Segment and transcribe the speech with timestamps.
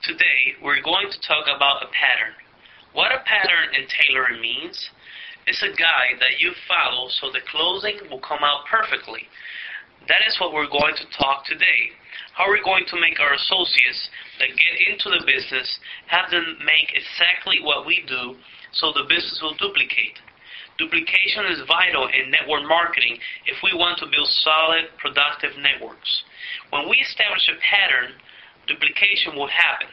[0.00, 2.32] Today, we're going to talk about a pattern.
[2.96, 4.72] What a pattern in tailoring means
[5.44, 9.28] is a guide that you follow so the clothing will come out perfectly.
[10.08, 11.92] That is what we're going to talk today.
[12.32, 14.08] How we're going to make our associates
[14.40, 15.68] that get into the business
[16.08, 18.40] have them make exactly what we do
[18.72, 20.16] so the business will duplicate.
[20.80, 26.24] Duplication is vital in network marketing if we want to build solid, productive networks.
[26.72, 28.16] When we establish a pattern,
[28.70, 29.90] duplication will happen.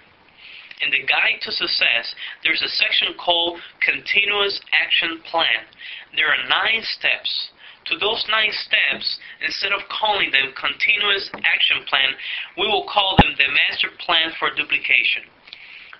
[0.85, 2.13] In the Guide to Success,
[2.45, 5.65] there's a section called Continuous Action Plan.
[6.13, 7.49] There are nine steps.
[7.89, 12.13] To those nine steps, instead of calling them Continuous Action Plan,
[12.57, 15.25] we will call them the Master Plan for Duplication.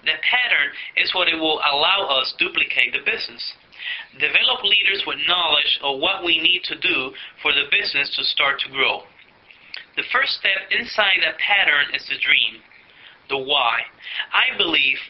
[0.05, 3.41] The pattern is what it will allow us duplicate the business.
[4.19, 8.59] Develop leaders with knowledge of what we need to do for the business to start
[8.61, 9.03] to grow.
[9.97, 12.61] The first step inside that pattern is the dream,
[13.33, 13.81] the why.
[14.29, 15.01] I believe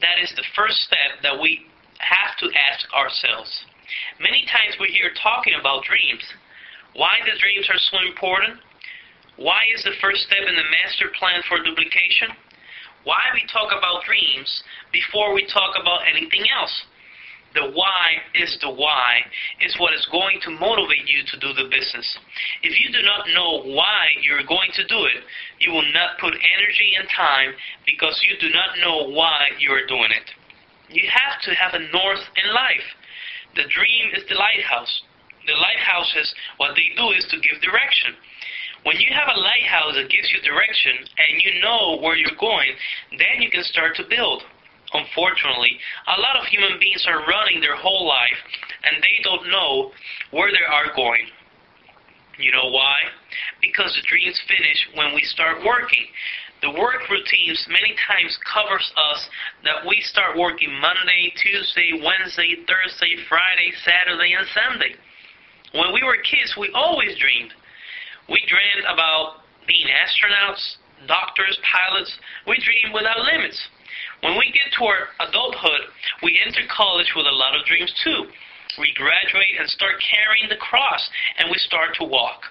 [0.00, 1.66] that is the first step that we
[1.98, 3.50] have to ask ourselves.
[4.22, 6.22] Many times we hear talking about dreams.
[6.94, 8.62] Why the dreams are so important?
[9.34, 12.30] Why is the first step in the master plan for duplication?
[13.02, 14.48] Why we talk about dreams
[14.92, 16.72] before we talk about anything else?
[17.56, 19.24] The why is the why
[19.64, 22.04] is what is going to motivate you to do the business.
[22.60, 25.24] If you do not know why you're going to do it,
[25.58, 27.56] you will not put energy and time
[27.88, 30.28] because you do not know why you're doing it.
[30.92, 32.88] You have to have a north in life.
[33.56, 34.92] The dream is the lighthouse.
[35.48, 36.28] The lighthouses,
[36.60, 38.20] what they do is to give direction.
[38.84, 42.76] When you have a lighthouse that gives you direction and you know where you're going,
[43.16, 44.44] then you can start to build.
[44.96, 45.76] Unfortunately,
[46.16, 48.40] a lot of human beings are running their whole life
[48.84, 49.92] and they don't know
[50.30, 51.26] where they are going.
[52.38, 52.96] You know why?
[53.60, 56.04] Because the dreams finish when we start working.
[56.62, 59.28] The work routines many times covers us
[59.64, 64.96] that we start working Monday, Tuesday, Wednesday, Thursday, Friday, Saturday, and Sunday.
[65.72, 67.52] When we were kids, we always dreamed.
[68.28, 72.12] We dreamed about being astronauts, doctors, pilots.
[72.48, 73.60] We dreamed without limits.
[74.22, 78.26] When we get to our adulthood, we enter college with a lot of dreams too.
[78.78, 82.44] We graduate and start carrying the cross, and we start to walk.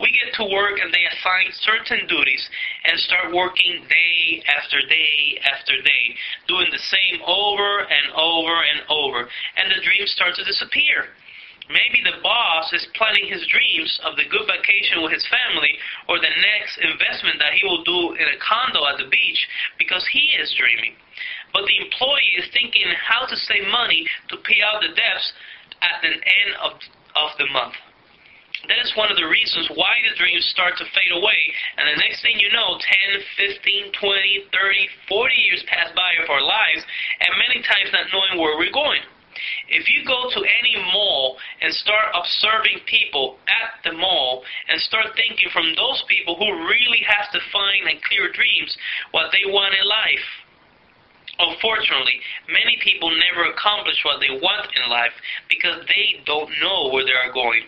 [0.00, 2.48] We get to work and they assign certain duties
[2.84, 6.04] and start working day after day after day,
[6.46, 11.12] doing the same over and over and over, and the dreams start to disappear.
[11.68, 15.76] Maybe the boss is planning his dreams of the good vacation with his family
[16.08, 19.40] or the next investment that he will do in a condo at the beach
[19.76, 20.96] because he is dreaming.
[21.52, 25.32] But the employee is thinking how to save money to pay out the debts
[25.84, 26.72] at the end of,
[27.16, 27.76] of the month.
[28.66, 31.40] That is one of the reasons why the dreams start to fade away,
[31.78, 32.80] and the next thing you know,
[33.14, 33.22] 10,
[33.60, 36.82] 15, 20, 30, 40 years pass by of our lives,
[37.20, 39.04] and many times not knowing where we're going.
[39.68, 45.14] If you go to any mall and start observing people at the mall and start
[45.16, 48.76] thinking from those people who really have to find and clear dreams
[49.12, 50.26] what they want in life,
[51.38, 52.18] Unfortunately,
[52.48, 55.14] many people never accomplish what they want in life
[55.48, 57.62] because they don't know where they are going.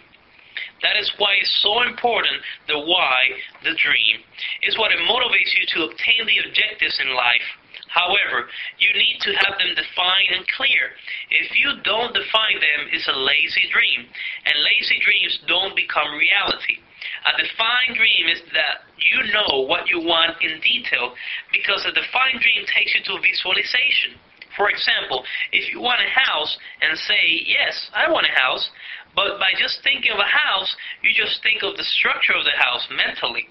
[0.82, 3.16] That is why it's so important the why,
[3.62, 4.24] the dream,
[4.62, 7.46] is what it motivates you to obtain the objectives in life
[7.90, 8.46] However,
[8.78, 10.94] you need to have them defined and clear.
[11.30, 14.06] If you don't define them, it's a lazy dream,
[14.46, 16.78] and lazy dreams don't become reality.
[17.26, 21.14] A defined dream is that you know what you want in detail
[21.50, 24.14] because a defined dream takes you to visualization.
[24.56, 28.70] For example, if you want a house and say, Yes, I want a house,
[29.16, 32.54] but by just thinking of a house, you just think of the structure of the
[32.56, 33.48] house mentally.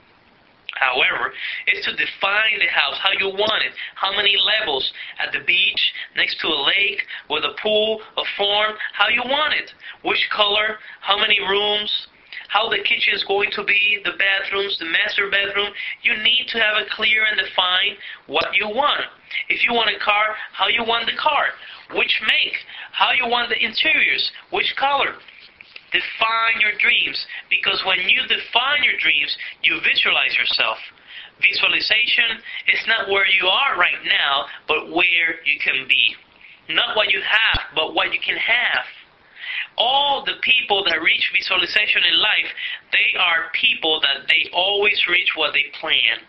[0.80, 1.34] However,
[1.68, 5.94] is to define the house, how you want it, how many levels, at the beach,
[6.16, 9.74] next to a lake, with a pool, a farm, how you want it,
[10.04, 12.08] which color, how many rooms,
[12.48, 15.70] how the kitchen is going to be, the bathrooms, the master bedroom.
[16.02, 17.98] You need to have a clear and define
[18.28, 19.06] what you want.
[19.50, 21.46] If you want a car, how you want the car,
[21.94, 22.56] which make,
[22.92, 25.14] how you want the interiors, which color.
[25.91, 27.18] Define your dreams
[27.50, 30.77] because when you define your dreams, you visualize yourself.
[31.41, 36.15] Visualization is not where you are right now, but where you can be.
[36.69, 38.86] Not what you have, but what you can have.
[39.77, 42.50] All the people that reach visualization in life,
[42.91, 46.21] they are people that they always reach what they plan.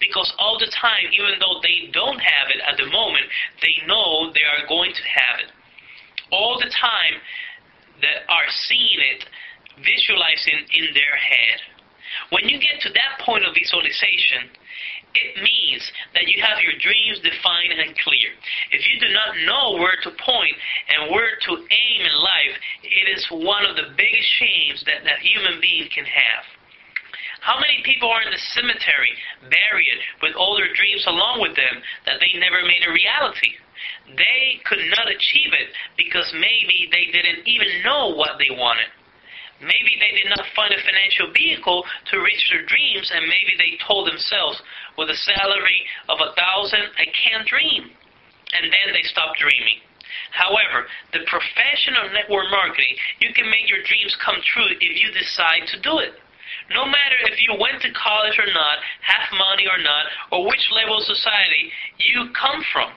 [0.00, 3.24] Because all the time, even though they don't have it at the moment,
[3.62, 5.50] they know they are going to have it.
[6.32, 7.22] All the time,
[8.02, 9.24] that are seeing it,
[9.80, 11.58] visualizing in their head.
[12.30, 14.48] When you get to that point of visualization,
[15.16, 18.30] it means that you have your dreams defined and clear.
[18.72, 20.56] If you do not know where to point
[20.92, 22.54] and where to aim in life,
[22.84, 26.44] it is one of the biggest shames that a human being can have.
[27.40, 29.12] How many people are in the cemetery,
[29.48, 33.54] buried with all their dreams along with them that they never made a reality?
[34.16, 38.88] They could not achieve it because maybe they didn't even know what they wanted.
[39.60, 43.80] Maybe they did not find a financial vehicle to reach their dreams, and maybe they
[43.80, 44.60] told themselves,
[44.98, 47.88] with a salary of a thousand, I can't dream.
[48.52, 49.80] And then they stopped dreaming.
[50.32, 55.08] However, the profession of network marketing, you can make your dreams come true if you
[55.12, 56.20] decide to do it.
[56.70, 60.70] No matter if you went to college or not, have money or not, or which
[60.72, 62.92] level of society you come from.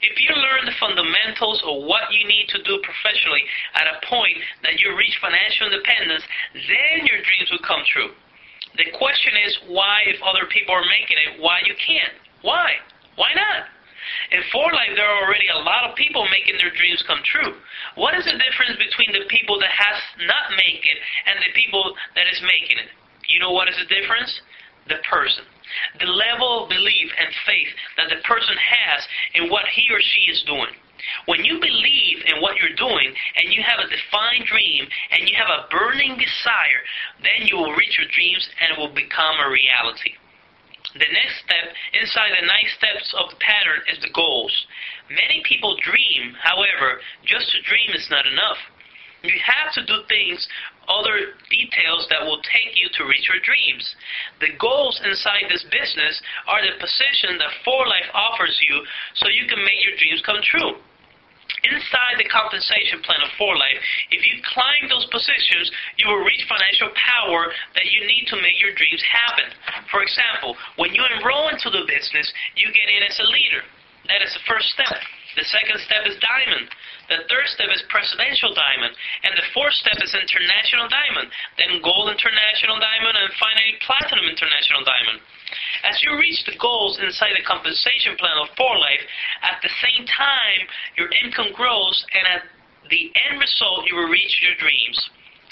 [0.00, 3.42] If you learn the fundamentals of what you need to do professionally
[3.74, 6.22] at a point that you reach financial independence,
[6.54, 8.14] then your dreams will come true.
[8.78, 12.14] The question is why, if other people are making it, why you can't?
[12.46, 12.78] Why?
[13.18, 13.66] Why not?
[14.30, 17.58] In 4Life, there are already a lot of people making their dreams come true.
[17.98, 19.98] What is the difference between the people that has
[20.30, 21.82] not made it and the people
[22.14, 22.88] that is making it?
[23.26, 24.30] You know what is the difference?
[24.86, 25.44] The person
[26.00, 29.00] the level of belief and faith that the person has
[29.34, 30.72] in what he or she is doing.
[31.26, 35.36] When you believe in what you're doing and you have a defined dream and you
[35.36, 36.82] have a burning desire,
[37.22, 40.18] then you will reach your dreams and it will become a reality.
[40.94, 44.52] The next step inside the nine steps of the pattern is the goals.
[45.10, 48.58] Many people dream, however, just to dream is not enough.
[49.22, 50.46] You have to do things,
[50.86, 53.82] other details that will take you to reach your dreams.
[54.40, 58.86] The goals inside this business are the position that 4Life offers you
[59.18, 60.78] so you can make your dreams come true.
[61.66, 63.82] Inside the compensation plan of 4Life,
[64.14, 65.66] if you climb those positions,
[65.98, 69.50] you will reach financial power that you need to make your dreams happen.
[69.90, 73.66] For example, when you enroll into the business, you get in as a leader.
[74.06, 75.02] That is the first step.
[75.38, 76.66] The second step is diamond.
[77.06, 78.90] The third step is presidential diamond.
[79.22, 81.30] And the fourth step is international diamond.
[81.54, 85.22] Then gold international diamond and finally platinum international diamond.
[85.86, 89.04] As you reach the goals inside the compensation plan of 4Life,
[89.46, 90.60] at the same time
[90.98, 92.42] your income grows and at
[92.90, 94.98] the end result you will reach your dreams.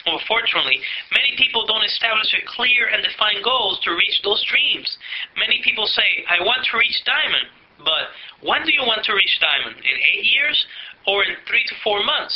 [0.07, 0.83] Unfortunately,
[1.15, 4.99] many people don't establish a clear and defined goals to reach those dreams.
[5.39, 8.13] Many people say, I want to reach diamond, but
[8.43, 9.77] when do you want to reach diamond?
[9.77, 10.67] In eight years?
[11.07, 12.35] or in three to four months.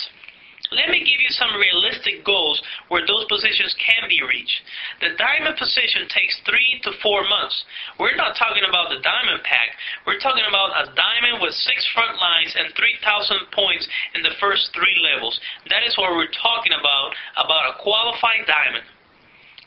[0.71, 2.63] Let me give you some realistic goals
[2.95, 4.63] where those positions can be reached.
[5.03, 7.59] The diamond position takes three to four months.
[7.99, 9.75] We're not talking about the diamond pack.
[10.07, 13.83] We're talking about a diamond with six front lines and 3,000 points
[14.15, 15.35] in the first three levels.
[15.75, 18.87] That is what we're talking about, about a qualified diamond.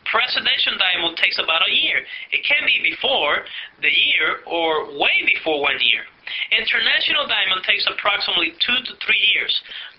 [0.09, 2.03] Presidential diamond takes about a year.
[2.31, 3.45] It can be before
[3.81, 6.03] the year or way before one year.
[6.51, 9.51] International diamond takes approximately two to three years.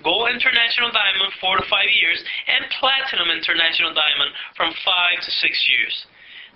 [0.02, 2.20] Gold international diamond, four to five years.
[2.48, 5.94] And platinum international diamond from five to six years.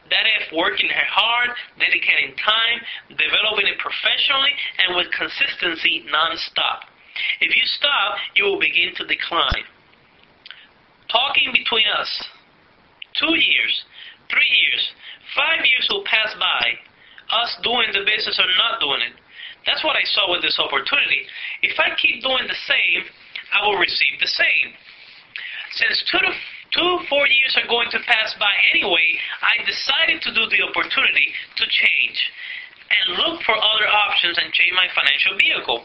[0.08, 2.80] That is working hard, dedicating time,
[3.12, 6.88] developing it professionally, and with consistency non-stop.
[7.40, 9.68] If you stop, you will begin to decline.
[11.12, 12.08] Talking between us,
[13.18, 13.74] two years,
[14.30, 14.82] three years,
[15.34, 16.64] five years will pass by,
[17.28, 19.14] us doing the business or not doing it.
[19.66, 21.28] That's what I saw with this opportunity.
[21.60, 23.04] If I keep doing the same,
[23.52, 24.72] I will receive the same.
[25.76, 26.32] Since two to
[26.72, 29.06] two, four years are going to pass by anyway,
[29.44, 32.18] I decided to do the opportunity to change
[32.88, 35.84] and look for other options and change my financial vehicle.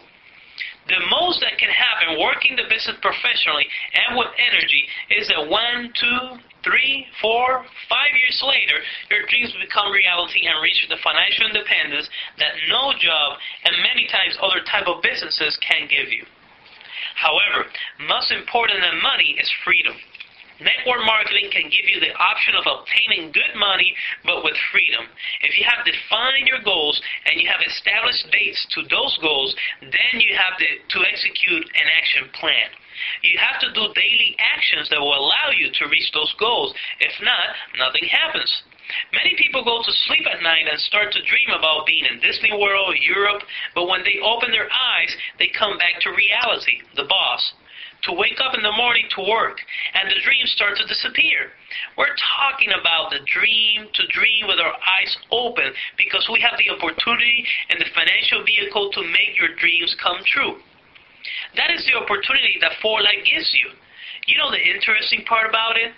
[0.88, 3.64] The most that can happen working the business professionally
[3.96, 4.84] and with energy
[5.16, 10.84] is that one, two, three, four, five years later, your dreams become reality and reach
[10.90, 12.10] the financial independence
[12.40, 16.28] that no job and many times other type of businesses can give you.
[17.16, 17.70] However,
[18.08, 19.96] most important than money is freedom.
[20.62, 25.10] Network marketing can give you the option of obtaining good money, but with freedom.
[25.42, 30.22] If you have defined your goals and you have established dates to those goals, then
[30.22, 32.70] you have to, to execute an action plan.
[33.26, 36.74] You have to do daily actions that will allow you to reach those goals.
[37.00, 38.52] If not, nothing happens.
[39.12, 42.52] Many people go to sleep at night and start to dream about being in Disney
[42.54, 43.42] World, Europe,
[43.74, 47.42] but when they open their eyes, they come back to reality, the boss,
[48.04, 49.58] to wake up in the morning to work,
[49.94, 51.56] and the dreams start to disappear.
[51.98, 56.70] We're talking about the dream to dream with our eyes open because we have the
[56.74, 60.60] opportunity and the financial vehicle to make your dreams come true.
[61.56, 63.72] That is the opportunity that 4Life gives you.
[64.28, 65.94] You know the interesting part about it?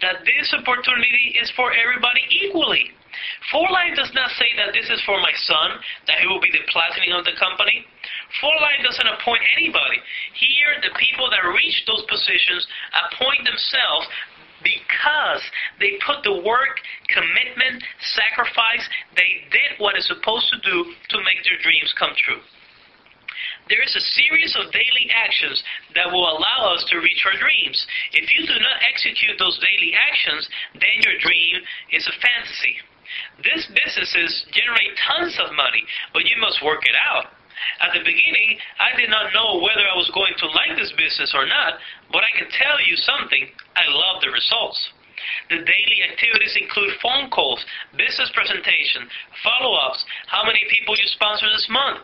[0.00, 2.90] that this opportunity is for everybody equally.
[3.52, 6.64] 4Life does not say that this is for my son, that he will be the
[6.70, 7.84] platinum of the company.
[8.42, 9.98] 4Life doesn't appoint anybody.
[10.38, 12.66] Here, the people that reach those positions
[13.08, 14.06] appoint themselves
[14.62, 15.42] because
[15.80, 17.80] they put the work, commitment,
[18.12, 18.84] sacrifice,
[19.16, 20.76] they did what is supposed to do
[21.10, 22.40] to make their dreams come true.
[23.70, 25.62] There is a series of daily actions
[25.94, 27.78] that will allow us to reach our dreams.
[28.12, 31.62] If you do not execute those daily actions, then your dream
[31.94, 32.82] is a fantasy.
[33.42, 37.32] These businesses generate tons of money, but you must work it out.
[37.80, 41.34] At the beginning, I did not know whether I was going to like this business
[41.36, 41.76] or not,
[42.12, 43.52] but I can tell you something.
[43.76, 44.80] I love the results.
[45.52, 47.60] The daily activities include phone calls,
[47.96, 49.04] business presentation,
[49.44, 52.00] follow-ups, how many people you sponsor this month,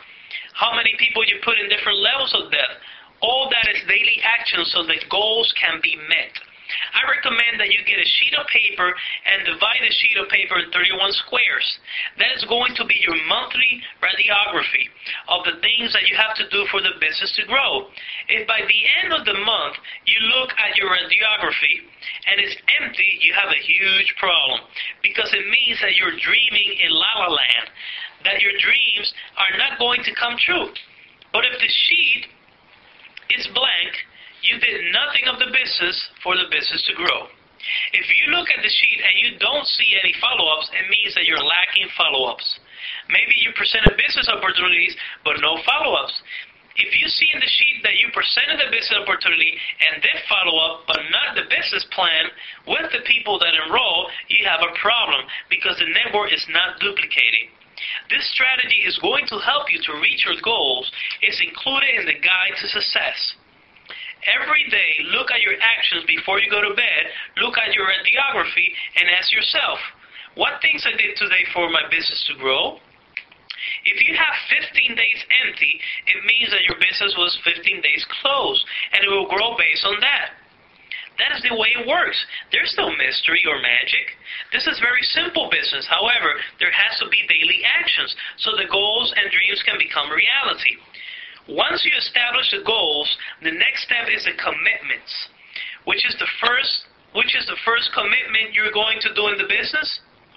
[0.53, 2.77] how many people you put in different levels of debt.
[3.23, 6.37] All that is daily action so that goals can be met.
[6.95, 10.59] I recommend that you get a sheet of paper and divide the sheet of paper
[10.59, 11.67] in 31 squares.
[12.19, 14.91] That is going to be your monthly radiography
[15.31, 17.91] of the things that you have to do for the business to grow.
[18.29, 21.87] If by the end of the month you look at your radiography
[22.31, 24.67] and it's empty, you have a huge problem
[25.03, 27.67] because it means that you're dreaming in la la land,
[28.25, 29.07] that your dreams
[29.39, 30.71] are not going to come true.
[31.33, 32.27] But if the sheet
[33.39, 33.93] is blank,
[34.47, 37.29] you did nothing of the business for the business to grow.
[37.93, 41.27] If you look at the sheet and you don't see any follow-ups, it means that
[41.27, 42.47] you're lacking follow-ups.
[43.11, 44.95] Maybe you presented business opportunities,
[45.27, 46.15] but no follow-ups.
[46.77, 49.57] If you see in the sheet that you presented the business opportunity
[49.89, 52.29] and did follow up, but not the business plan
[52.69, 57.49] with the people that enroll, you have a problem because the network is not duplicating.
[58.13, 60.85] This strategy is going to help you to reach your goals.
[61.25, 63.17] It's included in the guide to success.
[64.27, 67.03] Every day, look at your actions before you go to bed,
[67.39, 68.69] look at your radiography,
[68.99, 69.79] and ask yourself,
[70.35, 72.79] what things I did today for my business to grow?
[73.87, 75.81] If you have 15 days empty,
[76.11, 79.99] it means that your business was 15 days closed, and it will grow based on
[80.01, 80.35] that.
[81.17, 82.19] That is the way it works.
[82.53, 84.13] There's no mystery or magic.
[84.53, 85.89] This is very simple business.
[85.89, 90.77] However, there has to be daily actions so the goals and dreams can become reality.
[91.49, 93.09] Once you establish the goals,
[93.43, 95.13] the next step is the commitments,
[95.85, 99.49] which is the first which is the first commitment you're going to do in the
[99.49, 99.89] business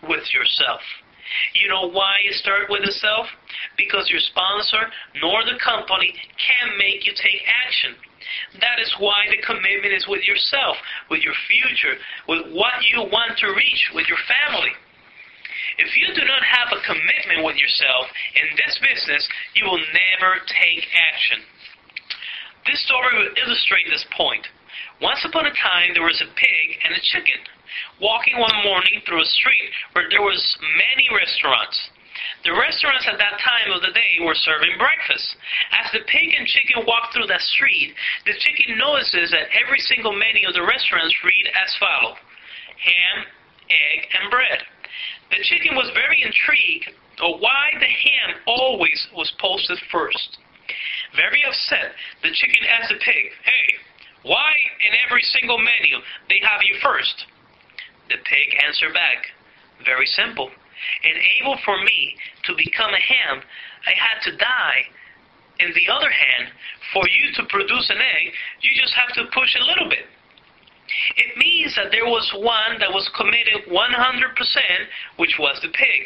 [0.07, 0.79] with yourself.
[1.53, 3.27] You know why you start with yourself?
[3.75, 4.87] Because your sponsor
[5.19, 7.99] nor the company can make you take action.
[8.61, 10.77] That is why the commitment is with yourself,
[11.11, 14.71] with your future, with what you want to reach, with your family.
[15.79, 19.23] If you do not have a commitment with yourself in this business,
[19.55, 21.39] you will never take action.
[22.67, 24.43] This story will illustrate this point.
[24.99, 27.39] Once upon a time, there was a pig and a chicken
[28.01, 30.41] walking one morning through a street where there was
[30.75, 31.79] many restaurants.
[32.43, 35.35] The restaurants at that time of the day were serving breakfast.
[35.71, 37.95] As the pig and chicken walked through that street,
[38.27, 42.19] the chicken notices that every single menu of the restaurants read as follows:
[42.83, 43.17] ham,
[43.71, 44.59] egg, and bread.
[45.29, 46.89] The chicken was very intrigued
[47.21, 50.37] of why the ham always was posted first.
[51.15, 51.93] Very upset,
[52.23, 53.67] the chicken asked the pig, Hey,
[54.23, 54.53] why
[54.85, 57.25] in every single menu they have you first?
[58.09, 59.25] The pig answered back,
[59.85, 60.49] Very simple.
[61.03, 63.41] In able for me to become a ham,
[63.85, 64.81] I had to die.
[65.59, 66.49] In the other hand,
[66.93, 70.07] for you to produce an egg, you just have to push a little bit.
[71.17, 73.73] It means that there was one that was committed 100%,
[75.17, 76.01] which was the pig.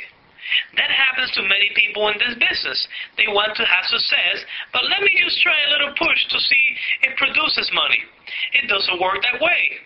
[0.75, 2.87] That happens to many people in this business.
[3.17, 6.65] They want to have success, but let me just try a little push to see
[7.03, 8.01] it produces money.
[8.53, 9.79] It doesn't work that way.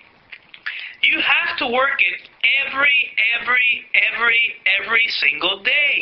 [1.03, 2.27] You have to work it
[2.65, 4.41] every, every, every,
[4.81, 5.95] every single day.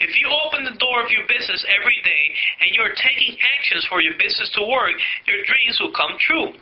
[0.00, 2.24] If you open the door of your business every day
[2.64, 6.56] and you're taking actions for your business to work, your dreams will come true.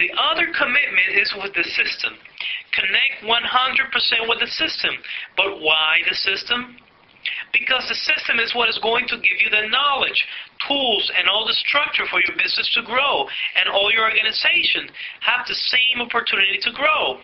[0.00, 2.16] The other commitment is with the system.
[2.72, 3.28] Connect 100%
[4.32, 4.96] with the system.
[5.36, 6.80] But why the system?
[7.52, 10.24] Because the system is what is going to give you the knowledge,
[10.64, 13.28] tools, and all the structure for your business to grow,
[13.60, 14.88] and all your organization
[15.20, 17.20] have the same opportunity to grow.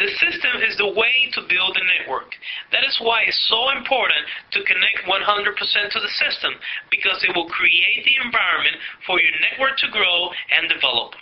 [0.00, 2.32] The system is the way to build a network.
[2.72, 4.24] That is why it's so important
[4.56, 6.56] to connect 100% to the system,
[6.88, 11.20] because it will create the environment for your network to grow and develop.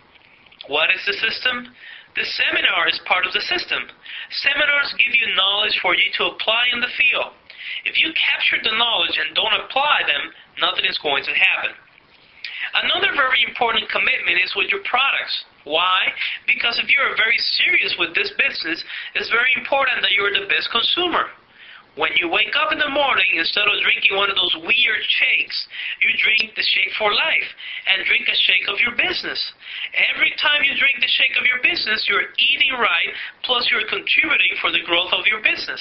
[0.69, 1.69] What is the system?
[2.17, 3.91] The seminar is part of the system.
[4.31, 7.35] Seminars give you knowledge for you to apply in the field.
[7.85, 10.31] If you capture the knowledge and don't apply them,
[10.61, 11.75] nothing is going to happen.
[12.87, 15.45] Another very important commitment is with your products.
[15.65, 16.13] Why?
[16.47, 18.83] Because if you're very serious with this business,
[19.15, 21.29] it's very important that you're the best consumer.
[21.95, 25.59] When you wake up in the morning, instead of drinking one of those weird shakes,
[26.03, 27.51] you drink the shake for life
[27.87, 29.39] and drink a shake of your business.
[30.11, 33.15] Every time you drink the shake of your business, you're eating right,
[33.47, 35.79] plus you're contributing for the growth of your business.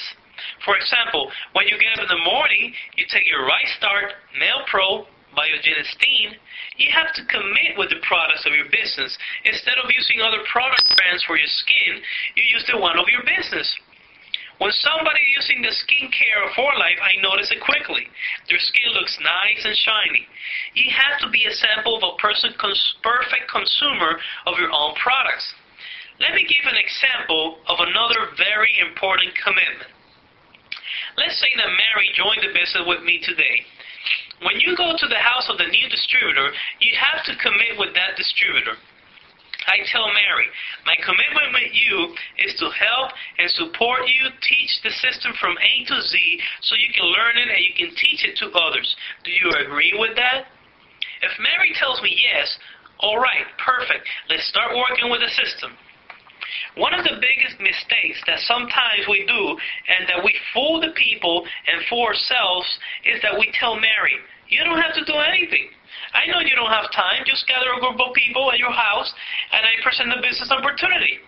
[0.62, 5.06] For example, when you get up in the morning, you take your RiteStart, Male Pro,
[5.34, 6.38] Biogenestein,
[6.78, 9.10] you have to commit with the products of your business.
[9.44, 11.98] Instead of using other product brands for your skin,
[12.38, 13.66] you use the one of your business.
[14.58, 18.06] When somebody using the skincare of 4Life, I notice it quickly.
[18.48, 20.26] Their skin looks nice and shiny.
[20.74, 24.94] You have to be a sample of a person cons- perfect consumer of your own
[24.94, 25.46] products.
[26.22, 29.90] Let me give an example of another very important commitment.
[31.18, 33.66] Let's say that Mary joined the business with me today.
[34.42, 37.94] When you go to the house of the new distributor, you have to commit with
[37.94, 38.78] that distributor.
[39.66, 40.48] I tell Mary,
[40.84, 41.96] my commitment with you
[42.44, 46.14] is to help and support you teach the system from A to Z
[46.62, 48.88] so you can learn it and you can teach it to others.
[49.24, 50.52] Do you agree with that?
[51.22, 52.58] If Mary tells me yes,
[53.00, 54.04] all right, perfect.
[54.28, 55.72] Let's start working with the system.
[56.76, 59.42] One of the biggest mistakes that sometimes we do
[59.88, 62.66] and that we fool the people and fool ourselves
[63.06, 64.18] is that we tell Mary,
[64.48, 65.70] you don't have to do anything.
[66.14, 67.26] I know you don't have time.
[67.26, 69.12] Just gather a group of people at your house
[69.52, 71.18] and I present a business opportunity.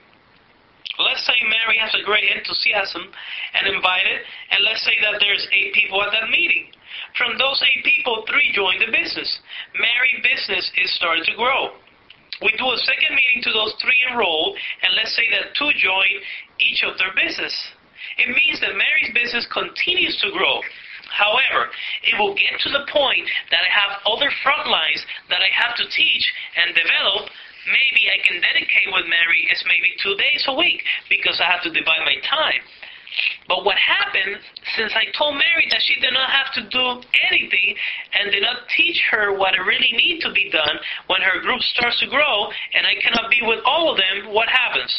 [0.98, 5.74] Let's say Mary has a great enthusiasm and invited, and let's say that there's eight
[5.74, 6.72] people at that meeting.
[7.20, 9.28] From those eight people, three join the business.
[9.76, 11.76] Mary business is starting to grow.
[12.40, 16.08] We do a second meeting to those three enrolled, and let's say that two join
[16.60, 17.52] each of their business.
[18.16, 20.60] It means that Mary's business continues to grow.
[21.10, 21.70] However,
[22.02, 25.76] it will get to the point that I have other front lines that I have
[25.76, 26.24] to teach
[26.56, 27.30] and develop.
[27.66, 31.62] Maybe I can dedicate with Mary is maybe two days a week because I have
[31.66, 32.62] to divide my time.
[33.48, 34.36] But what happened,
[34.76, 37.76] since I told Mary that she did not have to do anything
[38.12, 41.98] and did not teach her what really needs to be done when her group starts
[42.00, 44.92] to grow and I cannot be with all of them, what happens?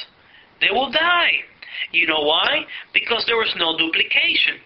[0.62, 1.46] They will die.
[1.92, 2.66] You know why?
[2.94, 4.60] Because there was no duplication.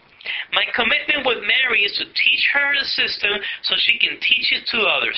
[0.54, 3.32] My commitment with Mary is to teach her the system
[3.64, 5.18] so she can teach it to others.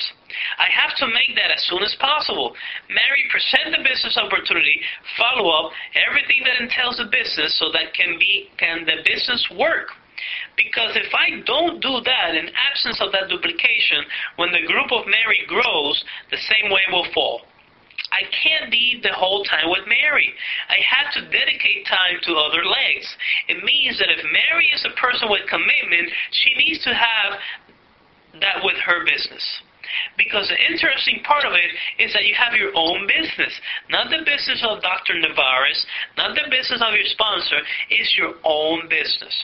[0.58, 2.56] I have to make that as soon as possible.
[2.88, 4.80] Mary, present the business opportunity,
[5.18, 5.72] follow up,
[6.08, 9.92] everything that entails the business so that can be can the business work.
[10.56, 15.06] Because if I don't do that, in absence of that duplication, when the group of
[15.06, 17.42] Mary grows, the same way will fall.
[18.12, 20.30] I can't be the whole time with Mary.
[20.68, 23.06] I have to dedicate time to other legs.
[23.48, 27.38] It means that if Mary is a person with commitment, she needs to have
[28.40, 29.42] that with her business.
[30.16, 31.70] Because the interesting part of it
[32.02, 33.52] is that you have your own business,
[33.90, 35.18] not the business of Dr.
[35.18, 39.34] Navarez, not the business of your sponsor, it's your own business.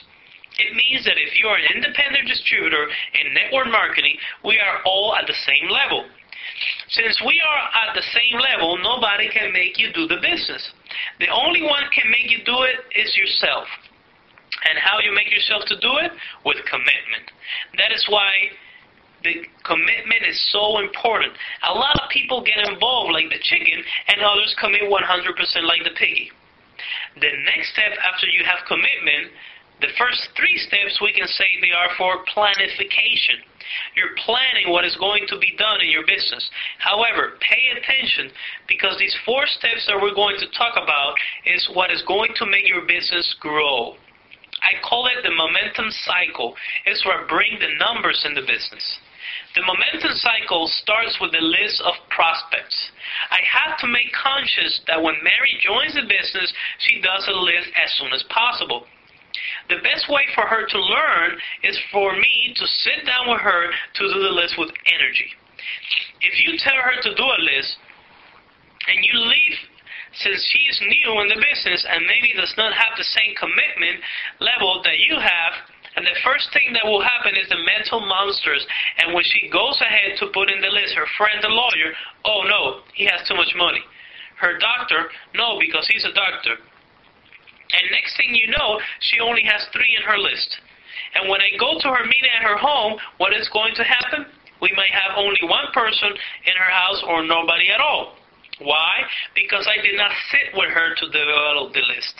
[0.59, 5.15] It means that if you are an independent distributor in network marketing, we are all
[5.15, 6.05] at the same level.
[6.89, 10.61] Since we are at the same level, nobody can make you do the business.
[11.19, 13.67] The only one can make you do it is yourself.
[14.69, 16.11] And how you make yourself to do it?
[16.45, 17.31] With commitment.
[17.77, 18.51] That is why
[19.23, 21.33] the commitment is so important.
[21.69, 24.91] A lot of people get involved like the chicken, and others commit 100%
[25.63, 26.31] like the piggy.
[27.21, 29.33] The next step after you have commitment,
[29.81, 33.41] the first three steps we can say they are for planification.
[33.95, 36.49] You're planning what is going to be done in your business.
[36.79, 38.31] However, pay attention
[38.67, 42.45] because these four steps that we're going to talk about is what is going to
[42.45, 43.95] make your business grow.
[44.61, 46.55] I call it the momentum cycle.
[46.85, 48.83] It's where I bring the numbers in the business.
[49.55, 52.77] The momentum cycle starts with a list of prospects.
[53.31, 57.67] I have to make conscious that when Mary joins the business, she does a list
[57.75, 58.85] as soon as possible.
[59.69, 63.71] The best way for her to learn is for me to sit down with her
[63.71, 65.29] to do the list with energy.
[66.21, 67.77] If you tell her to do a list
[68.87, 69.57] and you leave
[70.13, 74.03] since she is new in the business and maybe does not have the same commitment
[74.39, 75.53] level that you have,
[75.95, 78.65] and the first thing that will happen is the mental monsters.
[78.99, 81.91] And when she goes ahead to put in the list, her friend, the lawyer,
[82.23, 83.83] oh no, he has too much money.
[84.39, 86.57] Her doctor, no, because he's a doctor.
[87.73, 90.57] And next thing you know, she only has three in her list.
[91.15, 94.25] And when I go to her meeting at her home, what is going to happen?
[94.61, 98.15] We might have only one person in her house or nobody at all.
[98.63, 99.01] Why?
[99.33, 102.13] Because I did not sit with her to develop the list.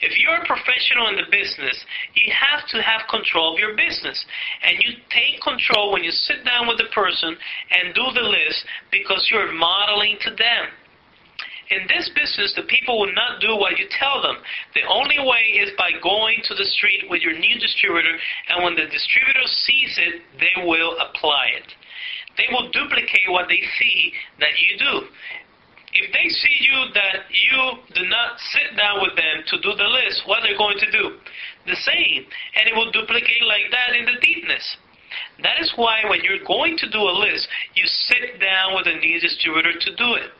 [0.00, 1.74] If you're a professional in the business,
[2.14, 4.24] you have to have control of your business.
[4.62, 7.36] And you take control when you sit down with the person
[7.70, 10.70] and do the list because you're modeling to them.
[11.70, 14.36] In this business, the people will not do what you tell them.
[14.74, 18.16] The only way is by going to the street with your new distributor,
[18.48, 21.68] and when the distributor sees it, they will apply it.
[22.38, 24.94] They will duplicate what they see that you do.
[25.92, 27.60] If they see you that you
[27.94, 30.90] do not sit down with them to do the list, what are they're going to
[30.90, 31.16] do?
[31.66, 32.24] The same.
[32.56, 34.76] And it will duplicate like that in the deepness.
[35.42, 39.00] That is why when you're going to do a list, you sit down with a
[39.00, 40.30] new distributor to do it.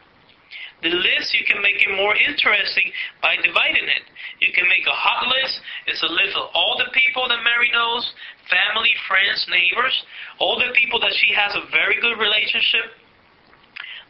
[0.82, 4.04] The list, you can make it more interesting by dividing it.
[4.38, 5.58] You can make a hot list.
[5.90, 8.06] It's a list of all the people that Mary knows,
[8.46, 9.94] family, friends, neighbors,
[10.38, 12.94] all the people that she has a very good relationship.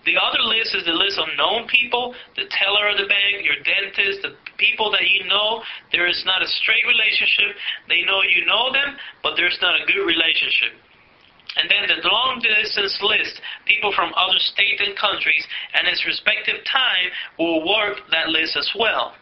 [0.05, 3.61] The other list is the list of known people, the teller of the bank, your
[3.65, 5.65] dentist, the people that you know.
[5.93, 7.57] There is not a straight relationship.
[7.89, 10.77] They know you know them, but there's not a good relationship.
[11.59, 15.43] And then the long distance list, people from other states and countries,
[15.75, 19.15] and its respective time will work that list as well.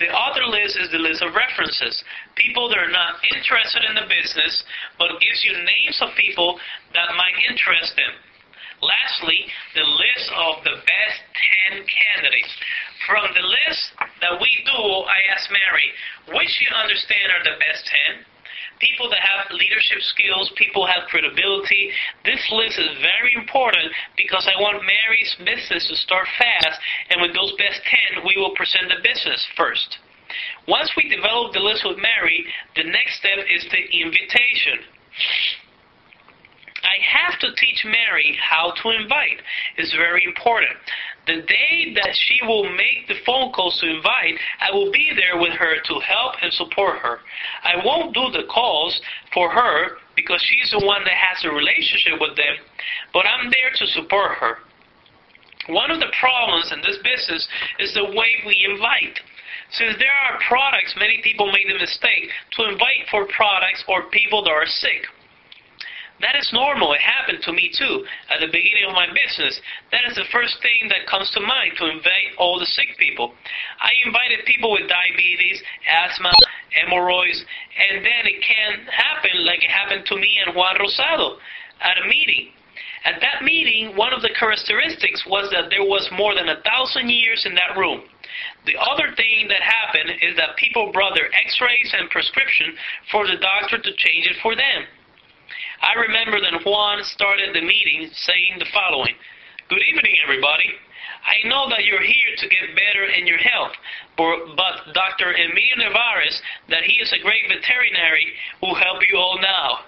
[0.00, 2.04] The other list is the list of references.
[2.36, 4.64] People that are not interested in the business,
[4.98, 6.60] but gives you names of people
[6.92, 8.12] that might interest them.
[8.80, 9.40] Lastly,
[9.74, 11.18] the list of the best
[11.72, 12.52] 10 candidates.
[13.08, 15.88] From the list that we do, I asked Mary,
[16.36, 18.35] which you understand are the best 10?
[18.80, 21.90] People that have leadership skills, people have credibility.
[22.24, 26.78] This list is very important because I want Mary's business to start fast,
[27.10, 27.80] and with those best
[28.16, 29.98] 10, we will present the business first.
[30.68, 34.82] Once we develop the list with Mary, the next step is the invitation.
[36.82, 39.40] I have to teach Mary how to invite.
[39.76, 40.76] It's very important.
[41.26, 45.40] The day that she will make the phone calls to invite, I will be there
[45.40, 47.18] with her to help and support her.
[47.64, 49.00] I won't do the calls
[49.34, 52.54] for her because she's the one that has a relationship with them,
[53.12, 54.58] but I'm there to support her.
[55.68, 57.48] One of the problems in this business
[57.80, 59.18] is the way we invite.
[59.72, 64.44] Since there are products, many people make the mistake to invite for products or people
[64.44, 65.10] that are sick.
[66.20, 66.94] That is normal.
[66.94, 69.60] It happened to me too at the beginning of my business.
[69.92, 73.34] That is the first thing that comes to mind to invite all the sick people.
[73.80, 76.32] I invited people with diabetes, asthma,
[76.72, 77.44] hemorrhoids,
[77.76, 81.36] and then it can happen like it happened to me and Juan Rosado
[81.80, 82.48] at a meeting.
[83.04, 87.10] At that meeting, one of the characteristics was that there was more than a thousand
[87.10, 88.02] years in that room.
[88.64, 92.74] The other thing that happened is that people brought their x-rays and prescription
[93.12, 94.88] for the doctor to change it for them.
[95.82, 99.14] I remember that Juan started the meeting saying the following
[99.68, 100.70] Good evening, everybody.
[101.26, 103.72] I know that you're here to get better in your health,
[104.16, 105.32] but Dr.
[105.34, 106.38] Emilio Nevares,
[106.70, 109.80] that he is a great veterinary, will help you all now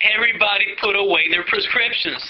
[0.00, 2.20] everybody put away their prescriptions.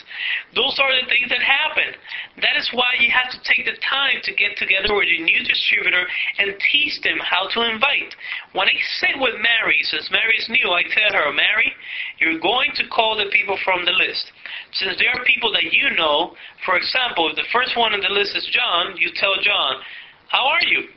[0.55, 1.98] Those are the things that happen.
[2.42, 5.42] That is why you have to take the time to get together with your new
[5.42, 6.07] distributor
[6.38, 8.14] and teach them how to invite.
[8.52, 11.72] When I sit with Mary, since Mary is new, I tell her, Mary,
[12.18, 14.31] you're going to call the people from the list.
[14.72, 18.14] Since there are people that you know, for example, if the first one on the
[18.14, 19.83] list is John, you tell John,
[20.29, 20.88] how are you?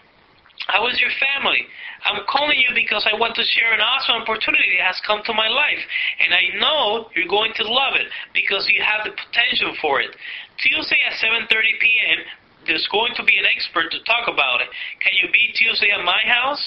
[0.68, 1.66] How is your family?
[2.04, 5.34] I'm calling you because I want to share an awesome opportunity that has come to
[5.34, 5.82] my life.
[6.24, 10.12] And I know you're going to love it because you have the potential for it.
[10.60, 12.18] Tuesday at 7.30 p.m.,
[12.68, 14.70] there's going to be an expert to talk about it.
[15.02, 16.62] Can you be Tuesday at my house?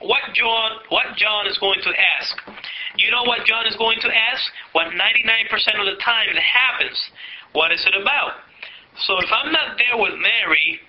[0.00, 2.34] What John, what John is going to ask?
[2.98, 4.42] You know what John is going to ask?
[4.72, 6.98] What 99% of the time it happens.
[7.52, 8.42] What is it about?
[9.06, 10.80] So if I'm not there with Mary,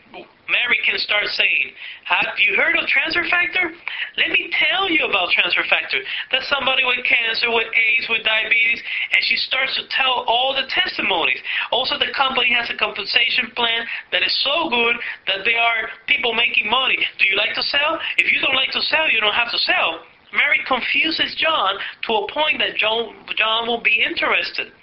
[0.52, 1.72] Mary can start saying,
[2.06, 3.72] Have you heard of transfer factor?
[4.20, 5.98] Let me tell you about transfer factor.
[6.30, 8.84] That's somebody with cancer, with AIDS, with diabetes,
[9.16, 11.40] and she starts to tell all the testimonies.
[11.72, 15.00] Also, the company has a compensation plan that is so good
[15.32, 17.00] that there are people making money.
[17.18, 17.98] Do you like to sell?
[18.20, 20.04] If you don't like to sell, you don't have to sell.
[20.36, 21.78] Mary confuses John
[22.10, 24.74] to a point that John, John will be interested.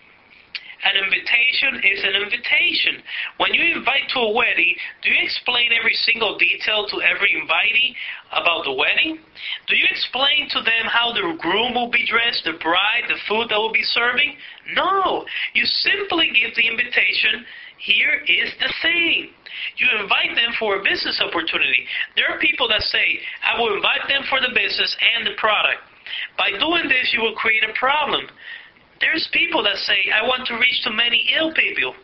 [0.81, 3.05] An invitation is an invitation.
[3.37, 7.93] When you invite to a wedding, do you explain every single detail to every invitee
[8.33, 9.21] about the wedding?
[9.69, 13.51] Do you explain to them how the groom will be dressed, the bride, the food
[13.51, 14.33] that will be serving?
[14.73, 15.25] No.
[15.53, 17.45] You simply give the invitation.
[17.77, 19.37] Here is the thing.
[19.77, 21.85] You invite them for a business opportunity.
[22.17, 25.85] There are people that say, I will invite them for the business and the product.
[26.37, 28.29] By doing this, you will create a problem.
[29.01, 31.95] There's people that say, I want to reach to many ill people.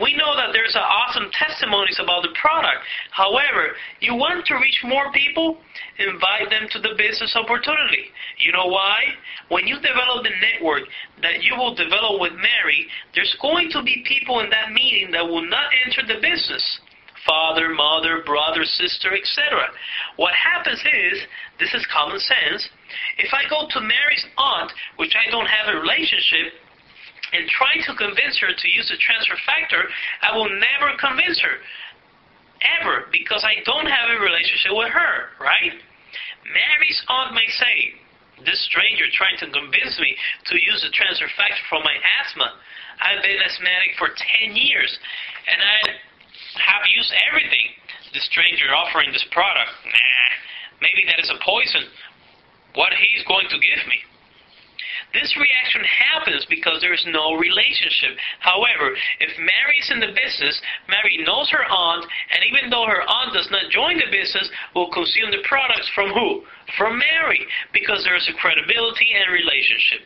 [0.00, 2.82] We know that there's awesome testimonies about the product.
[3.10, 5.58] However, you want to reach more people,
[5.98, 8.10] invite them to the business opportunity.
[8.38, 9.14] You know why?
[9.48, 10.82] When you develop the network
[11.22, 15.22] that you will develop with Mary, there's going to be people in that meeting that
[15.22, 16.80] will not enter the business
[17.26, 19.68] father, mother, brother, sister, etc.
[20.16, 21.20] What happens is,
[21.58, 22.68] this is common sense,
[23.18, 26.52] if I go to Mary's aunt, which I don't have a relationship,
[27.32, 29.88] and try to convince her to use the transfer factor,
[30.22, 31.58] I will never convince her.
[32.80, 35.74] Ever, because I don't have a relationship with her, right?
[36.46, 38.00] Mary's aunt may say,
[38.42, 40.16] this stranger trying to convince me
[40.50, 42.58] to use the transfer factor for my asthma.
[43.02, 44.90] I've been asthmatic for 10 years,
[45.46, 45.78] and I
[46.58, 47.74] have used everything.
[48.12, 50.30] The stranger offering this product, nah,
[50.78, 51.90] maybe that is a poison.
[52.74, 53.98] What he's going to give me.
[55.14, 58.18] This reaction happens because there is no relationship.
[58.42, 60.58] However, if Mary is in the business,
[60.90, 62.02] Mary knows her aunt,
[62.34, 66.10] and even though her aunt does not join the business, will consume the products from
[66.10, 66.42] who?
[66.76, 70.02] From Mary, because there is a credibility and relationship.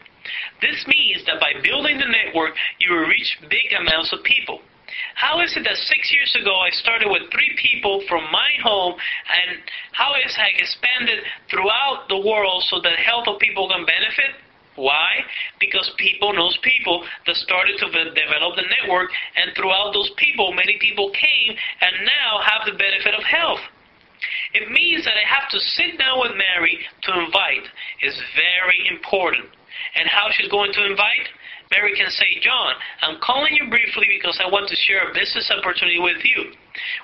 [0.60, 4.60] This means that by building the network, you will reach big amounts of people.
[5.14, 8.94] How is it that six years ago I started with three people from my home,
[8.94, 9.58] and
[9.92, 14.38] how is I expanded throughout the world so that health of people can benefit?
[14.78, 15.26] Why?
[15.58, 20.78] Because people knows people that started to develop the network, and throughout those people, many
[20.78, 23.60] people came and now have the benefit of health.
[24.54, 27.66] It means that I have to sit down with Mary to invite.
[28.00, 29.50] It's very important.
[29.94, 31.28] And how she's going to invite?
[31.70, 35.50] Mary can say, John, I'm calling you briefly because I want to share a business
[35.50, 36.52] opportunity with you.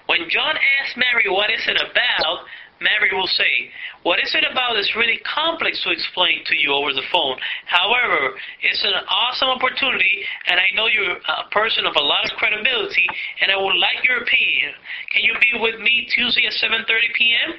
[0.07, 2.47] When John asks Mary what is it about,
[2.81, 3.71] Mary will say,
[4.03, 7.39] What is it about is really complex to explain to you over the phone.
[7.67, 12.37] However, it's an awesome opportunity, and I know you're a person of a lot of
[12.37, 13.07] credibility,
[13.41, 14.75] and I would like your opinion.
[15.13, 17.55] Can you be with me Tuesday at 7.30 p.m.?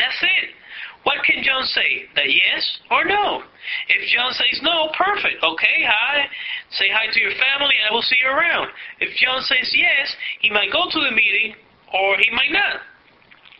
[0.00, 0.56] That's it.
[1.04, 2.08] What can John say?
[2.16, 3.44] That yes or no?
[3.88, 5.44] If John says no, perfect.
[5.44, 6.24] Okay, hi.
[6.72, 8.72] Say hi to your family, and I will see you around.
[9.00, 10.08] If John says yes,
[10.40, 11.56] he might go to the meeting,
[11.92, 12.80] or he might not.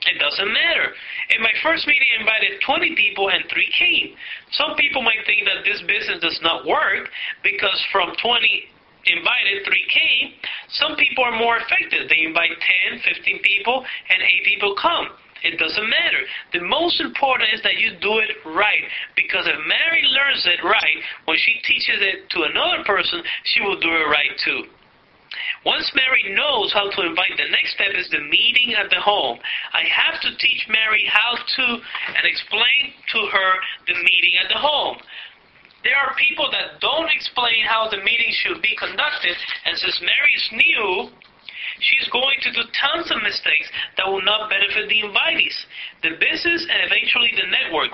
[0.08, 0.96] It doesn't matter.
[1.36, 4.16] In my first meeting, I invited 20 people and 3 came.
[4.56, 7.08] Some people might think that this business does not work
[7.44, 8.48] because from 20
[9.12, 10.32] invited, 3 came.
[10.80, 12.08] Some people are more effective.
[12.08, 12.56] They invite
[12.88, 15.08] 10, 15 people, and 8 people come.
[15.42, 16.22] It doesn't matter.
[16.52, 18.84] The most important is that you do it right.
[19.16, 23.78] Because if Mary learns it right, when she teaches it to another person, she will
[23.80, 24.64] do it right too.
[25.64, 29.38] Once Mary knows how to invite, the next step is the meeting at the home.
[29.72, 31.66] I have to teach Mary how to
[32.16, 33.50] and explain to her
[33.86, 34.98] the meeting at the home.
[35.84, 40.32] There are people that don't explain how the meeting should be conducted, and since Mary
[40.36, 41.08] is new,
[41.80, 45.56] she's going to do tons of mistakes that will not benefit the invitees,
[46.02, 47.92] the business, and eventually the network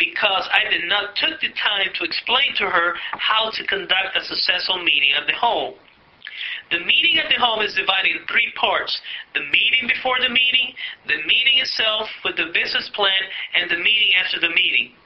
[0.00, 4.24] because I did not took the time to explain to her how to conduct a
[4.24, 5.74] successful meeting at the home.
[6.72, 8.96] The meeting at the home is divided in three parts.
[9.34, 10.72] The meeting before the meeting,
[11.06, 13.20] the meeting itself with the business plan,
[13.54, 14.96] and the meeting after the meeting.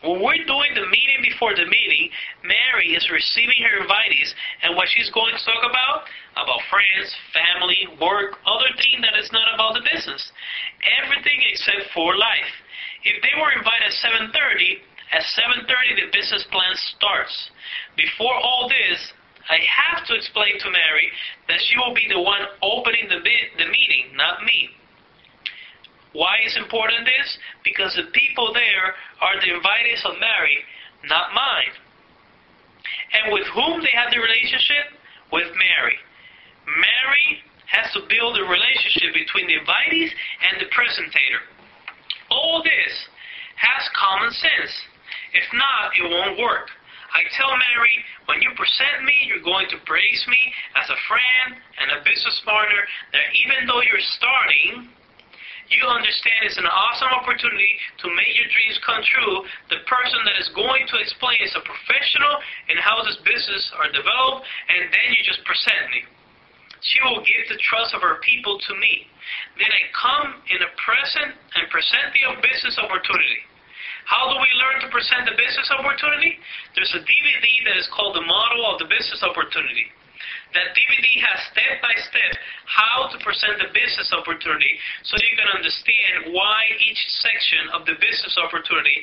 [0.00, 2.08] When we're doing the meeting before the meeting,
[2.40, 4.32] Mary is receiving her invitees,
[4.64, 6.08] and what she's going to talk about?
[6.40, 10.32] About friends, family, work, other things that is not about the business.
[11.04, 12.52] Everything except 4Life.
[13.04, 17.50] If they were invited at 7.30, at 7.30 the business plan starts.
[17.96, 19.12] Before all this,
[19.50, 21.12] I have to explain to Mary
[21.48, 24.69] that she will be the one opening the, the meeting, not me.
[26.12, 27.38] Why is important this?
[27.62, 30.58] Because the people there are the invitees of Mary,
[31.06, 31.74] not mine.
[33.14, 34.98] And with whom they have the relationship?
[35.30, 35.98] With Mary.
[36.66, 37.28] Mary
[37.70, 40.10] has to build a relationship between the invitees
[40.50, 41.42] and the presentator.
[42.30, 42.94] All this
[43.54, 44.72] has common sense.
[45.34, 46.66] If not, it won't work.
[47.14, 47.94] I tell Mary,
[48.26, 50.38] when you present me, you're going to praise me
[50.78, 52.82] as a friend and a business partner,
[53.14, 54.90] that even though you're starting,
[55.70, 59.46] you understand it's an awesome opportunity to make your dreams come true.
[59.70, 63.86] The person that is going to explain is a professional in how this business are
[63.94, 66.02] developed, and then you just present me.
[66.82, 69.06] She will give the trust of her people to me.
[69.62, 73.46] Then I come in a present and present the business opportunity.
[74.10, 76.34] How do we learn to present the business opportunity?
[76.74, 79.86] There's a DVD that is called the model of the business opportunity.
[80.54, 82.32] That DVD has step by step
[82.66, 87.94] how to present the business opportunity so you can understand why each section of the
[87.98, 89.02] business opportunity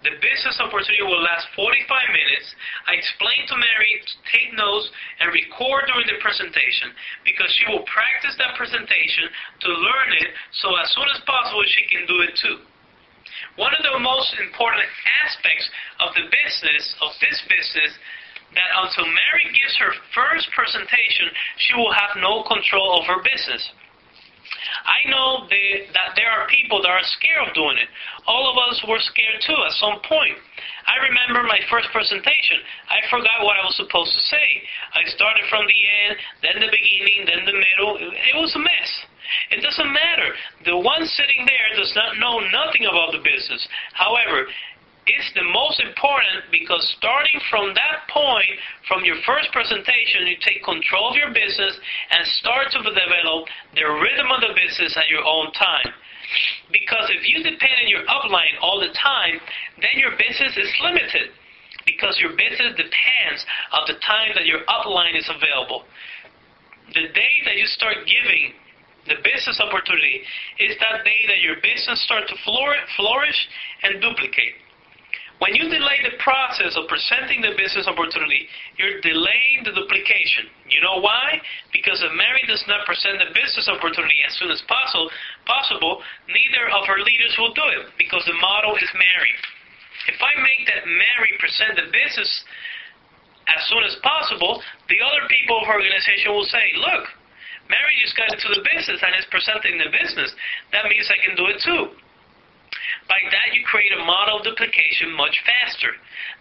[0.00, 2.48] The business opportunity will last 45 minutes.
[2.88, 4.88] I explain to Mary to take notes
[5.20, 10.72] and record during the presentation because she will practice that presentation to learn it so
[10.80, 12.64] as soon as possible she can do it too.
[13.60, 14.88] One of the most important
[15.20, 15.68] aspects
[16.00, 17.92] of the business, of this business,
[18.54, 23.62] that until Mary gives her first presentation, she will have no control over business.
[24.84, 27.88] I know that there are people that are scared of doing it.
[28.26, 30.36] All of us were scared too at some point.
[30.86, 32.58] I remember my first presentation.
[32.88, 34.46] I forgot what I was supposed to say.
[34.94, 37.98] I started from the end, then the beginning, then the middle.
[38.00, 38.90] It was a mess.
[39.50, 40.34] It doesn't matter.
[40.66, 43.62] The one sitting there does not know nothing about the business.
[43.94, 44.50] However,
[45.10, 48.54] it's the most important because starting from that point,
[48.86, 51.74] from your first presentation, you take control of your business
[52.10, 55.90] and start to develop the rhythm of the business at your own time.
[56.70, 59.42] Because if you depend on your upline all the time,
[59.82, 61.34] then your business is limited
[61.86, 63.40] because your business depends
[63.74, 65.82] on the time that your upline is available.
[66.94, 68.54] The day that you start giving
[69.08, 70.22] the business opportunity
[70.60, 73.40] is that day that your business starts to flourish
[73.82, 74.60] and duplicate.
[75.40, 78.44] When you delay the process of presenting the business opportunity,
[78.76, 80.52] you're delaying the duplication.
[80.68, 81.40] You know why?
[81.72, 85.08] Because if Mary does not present the business opportunity as soon as possible,
[85.48, 89.32] possible, neither of her leaders will do it because the model is Mary.
[90.12, 92.28] If I make that Mary present the business
[93.48, 94.60] as soon as possible,
[94.92, 97.08] the other people of her organization will say, look,
[97.72, 100.36] Mary just got into the business and is presenting the business.
[100.76, 101.96] That means I can do it too.
[103.08, 105.92] By that, you create a model duplication much faster.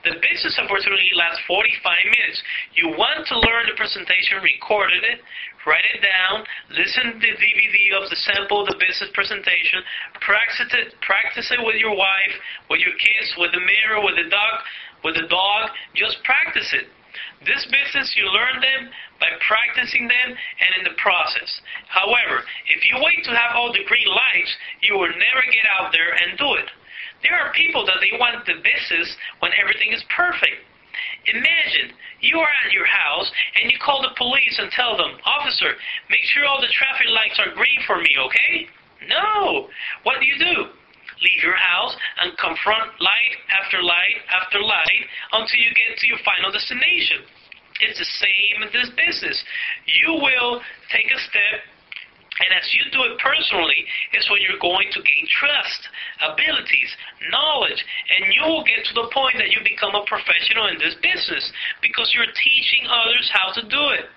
[0.03, 1.75] The business opportunity lasts 45
[2.07, 2.39] minutes.
[2.75, 5.19] You want to learn the presentation, record it,
[5.65, 9.83] write it down, listen to the DVD of the sample of the business presentation,
[10.21, 12.35] practice it, practice it with your wife,
[12.69, 14.53] with your kids, with the mirror, with the dog,
[15.03, 15.71] with the dog.
[15.95, 16.87] Just practice it.
[17.45, 21.61] This business, you learn them by practicing them and in the process.
[21.87, 24.51] However, if you wait to have all the green lights,
[24.81, 26.69] you will never get out there and do it.
[27.23, 30.63] There are people that they want the business when everything is perfect.
[31.27, 35.75] Imagine you are at your house and you call the police and tell them, Officer,
[36.09, 38.67] make sure all the traffic lights are green for me, okay?
[39.07, 39.67] No!
[40.03, 40.78] What do you do?
[41.21, 45.03] Leave your house and confront light after light after light
[45.33, 47.23] until you get to your final destination.
[47.79, 49.37] It's the same in this business.
[49.85, 51.63] You will take a step
[52.39, 53.83] and as you do it personally,
[54.15, 55.81] is when you're going to gain trust,
[56.23, 56.91] abilities,
[57.27, 57.83] knowledge,
[58.15, 61.51] and you will get to the point that you become a professional in this business
[61.83, 64.07] because you're teaching others how to do it.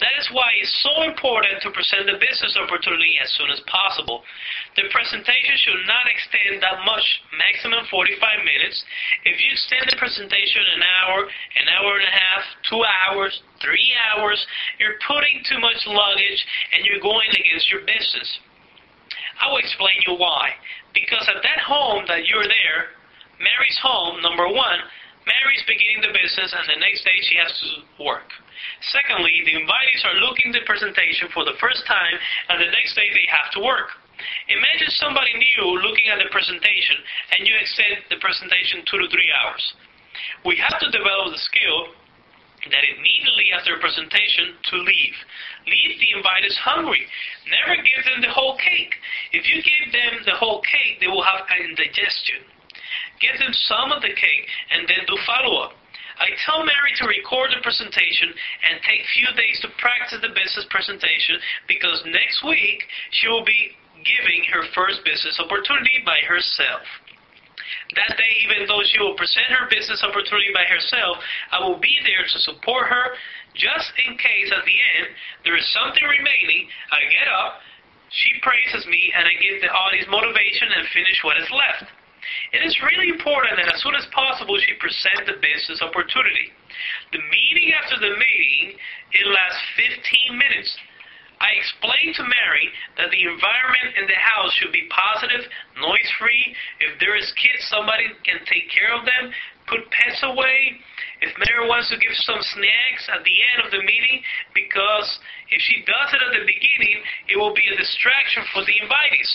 [0.00, 4.24] That is why it's so important to present the business opportunity as soon as possible.
[4.74, 7.04] The presentation should not extend that much,
[7.36, 8.82] maximum 45 minutes.
[9.24, 13.92] If you extend the presentation an hour, an hour and a half, two hours, three
[14.10, 14.40] hours,
[14.80, 16.40] you're putting too much luggage
[16.72, 18.28] and you're going against your business.
[19.40, 20.56] I will explain you why.
[20.94, 22.94] Because at that home that you're there,
[23.40, 24.78] Mary's home, number one,
[25.26, 27.68] Mary's beginning the business and the next day she has to
[28.02, 28.26] work.
[28.90, 32.16] Secondly, the invitees are looking the presentation for the first time
[32.50, 33.94] and the next day they have to work.
[34.50, 36.98] Imagine somebody new looking at the presentation
[37.34, 39.62] and you extend the presentation two to three hours.
[40.44, 41.94] We have to develop the skill
[42.70, 45.16] that immediately after a presentation to leave.
[45.66, 47.02] Leave the invitees hungry.
[47.50, 48.94] Never give them the whole cake.
[49.34, 52.46] If you give them the whole cake, they will have indigestion.
[53.22, 55.78] Give them some of the cake and then do follow up.
[56.18, 58.34] I tell Mary to record the presentation
[58.68, 61.38] and take few days to practice the business presentation
[61.70, 62.82] because next week
[63.16, 66.84] she will be giving her first business opportunity by herself.
[67.94, 71.94] That day, even though she will present her business opportunity by herself, I will be
[72.04, 73.16] there to support her
[73.54, 75.12] just in case at the end
[75.44, 76.68] there is something remaining.
[76.90, 77.60] I get up,
[78.10, 82.01] she praises me, and I give the audience motivation and finish what is left.
[82.52, 86.52] It is really important that as soon as possible she present the business opportunity.
[87.12, 88.78] The meeting after the meeting,
[89.12, 90.70] it lasts 15 minutes.
[91.42, 92.70] I explained to Mary
[93.02, 95.42] that the environment in the house should be positive,
[95.74, 96.54] noise free.
[96.78, 99.34] If there is kids, somebody can take care of them.
[99.66, 100.78] Put pets away.
[101.18, 104.22] If Mary wants to give some snacks at the end of the meeting,
[104.54, 105.18] because
[105.50, 109.30] if she does it at the beginning, it will be a distraction for the invitees.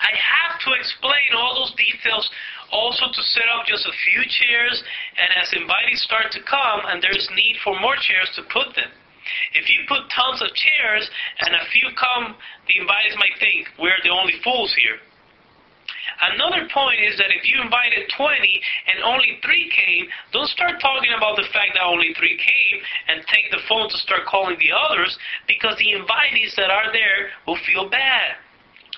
[0.00, 2.28] I have to explain all those details
[2.72, 4.82] also to set up just a few chairs
[5.18, 8.90] and as invitees start to come and there's need for more chairs to put them.
[9.54, 11.04] If you put tons of chairs
[11.44, 12.34] and a few come,
[12.66, 14.98] the invitees might think we're the only fools here.
[16.34, 21.12] Another point is that if you invited 20 and only 3 came, don't start talking
[21.16, 22.76] about the fact that only 3 came
[23.08, 27.32] and take the phone to start calling the others because the invitees that are there
[27.46, 28.36] will feel bad.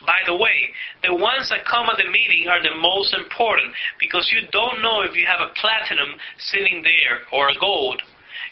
[0.06, 0.70] By the way,
[1.02, 5.02] the ones that come at the meeting are the most important because you don't know
[5.02, 8.02] if you have a platinum sitting there or a gold.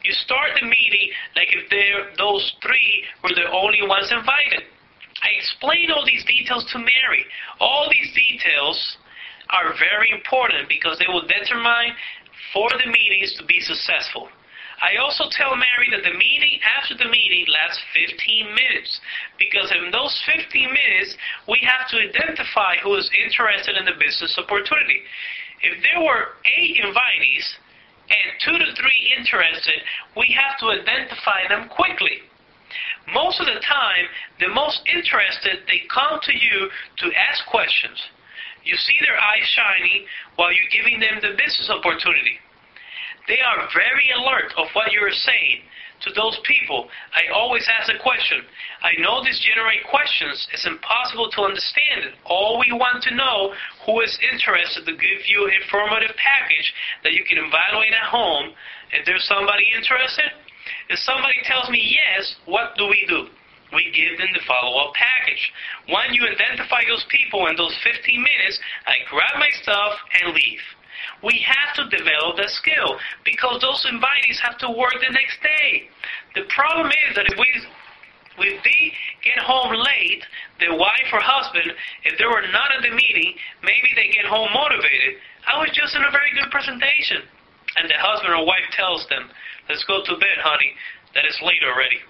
[0.05, 1.69] You start the meeting like if
[2.17, 4.65] those three were the only ones invited.
[5.23, 7.27] I explained all these details to Mary.
[7.59, 8.97] All these details
[9.51, 11.93] are very important because they will determine
[12.55, 14.29] for the meetings to be successful.
[14.81, 19.01] I also tell Mary that the meeting after the meeting lasts 15 minutes
[19.39, 21.17] because in those 15 minutes
[21.49, 25.05] we have to identify who is interested in the business opportunity.
[25.61, 27.45] If there were eight invitees
[28.09, 29.85] and two to three interested,
[30.17, 32.25] we have to identify them quickly.
[33.13, 34.09] Most of the time,
[34.41, 36.71] the most interested, they come to you
[37.05, 38.01] to ask questions.
[38.65, 40.07] You see their eyes shining
[40.37, 42.41] while you're giving them the business opportunity.
[43.31, 45.63] They are very alert of what you're saying
[46.03, 46.91] to those people.
[47.15, 48.43] I always ask a question.
[48.83, 50.49] I know this generate questions.
[50.51, 52.19] It's impossible to understand it.
[52.27, 53.55] All we want to know
[53.87, 56.75] who is interested to give you an informative package
[57.07, 58.51] that you can evaluate at home.
[58.91, 60.35] If there's somebody interested,
[60.91, 63.31] if somebody tells me yes, what do we do?
[63.71, 65.53] We give them the follow-up package.
[65.87, 68.59] When you identify those people in those 15 minutes,
[68.91, 70.65] I grab my stuff and leave.
[71.23, 75.89] We have to develop that skill because those invitees have to work the next day.
[76.35, 77.49] The problem is that if we
[78.41, 80.25] if they get home late,
[80.61, 81.77] the wife or husband,
[82.09, 85.21] if they were not at the meeting, maybe they get home motivated.
[85.45, 87.21] I was just in a very good presentation.
[87.77, 89.29] And the husband or wife tells them,
[89.69, 90.75] Let's go to bed, honey.
[91.15, 92.03] That is late already.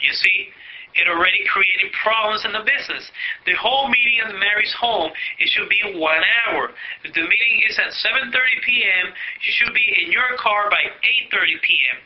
[0.00, 0.48] You see,
[0.94, 3.10] it already created problems in the business.
[3.46, 6.70] The whole meeting at Mary's home, it should be one hour.
[7.02, 8.30] If the meeting is at 7.30
[8.62, 9.10] p.m.,
[9.42, 10.86] you should be in your car by
[11.34, 11.98] 8.30 p.m.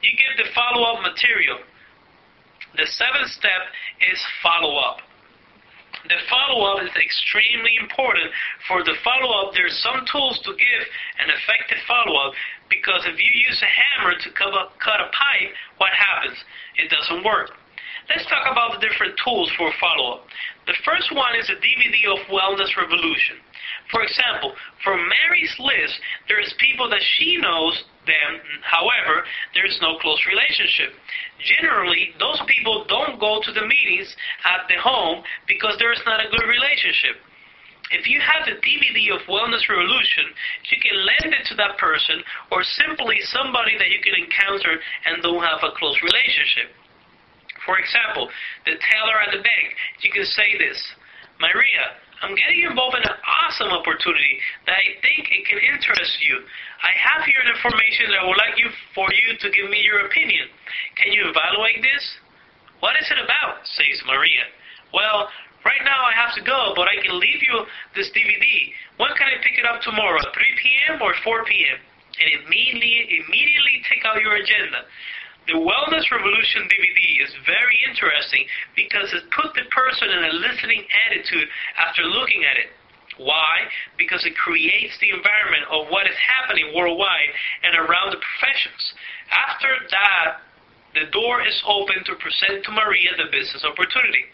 [0.00, 1.60] You give the follow-up material.
[2.76, 3.68] The seventh step
[4.08, 5.04] is follow-up.
[6.08, 8.32] The follow-up is extremely important.
[8.68, 10.82] For the follow-up, there's some tools to give
[11.20, 12.32] an effective follow-up
[12.70, 16.38] because if you use a hammer to cut a pipe, what happens?
[16.76, 17.52] It doesn't work.
[18.10, 20.26] Let's talk about the different tools for follow-up.
[20.66, 23.38] The first one is a DVD of Wellness Revolution.
[23.94, 24.50] For example,
[24.82, 25.94] for Mary's list,
[26.26, 29.22] there is people that she knows them, however,
[29.54, 30.90] there is no close relationship.
[31.38, 34.10] Generally, those people don't go to the meetings
[34.42, 37.14] at the home because there is not a good relationship.
[37.94, 40.34] If you have the DVD of Wellness Revolution,
[40.66, 45.22] you can lend it to that person or simply somebody that you can encounter and
[45.22, 46.74] don't have a close relationship.
[47.70, 48.26] For example,
[48.66, 49.66] the teller at the bank,
[50.02, 50.74] you can say this,
[51.38, 56.42] Maria, I'm getting involved in an awesome opportunity that I think it can interest you.
[56.82, 60.02] I have here information that I would like you for you to give me your
[60.02, 60.50] opinion.
[60.98, 62.02] Can you evaluate this?
[62.82, 63.62] What is it about?
[63.62, 64.50] says Maria.
[64.90, 68.72] Well, Right now I have to go, but I can leave you this DVD.
[68.96, 70.16] When can I pick it up tomorrow?
[70.16, 71.04] 3 p.m.
[71.04, 71.76] or 4 p.m.?
[72.16, 74.88] And immediately, immediately take out your agenda.
[75.48, 78.44] The Wellness Revolution DVD is very interesting
[78.76, 82.70] because it puts the person in a listening attitude after looking at it.
[83.18, 83.68] Why?
[83.98, 87.32] Because it creates the environment of what is happening worldwide
[87.64, 88.82] and around the professions.
[89.28, 90.40] After that,
[90.94, 94.24] the door is open to present to Maria the business opportunity.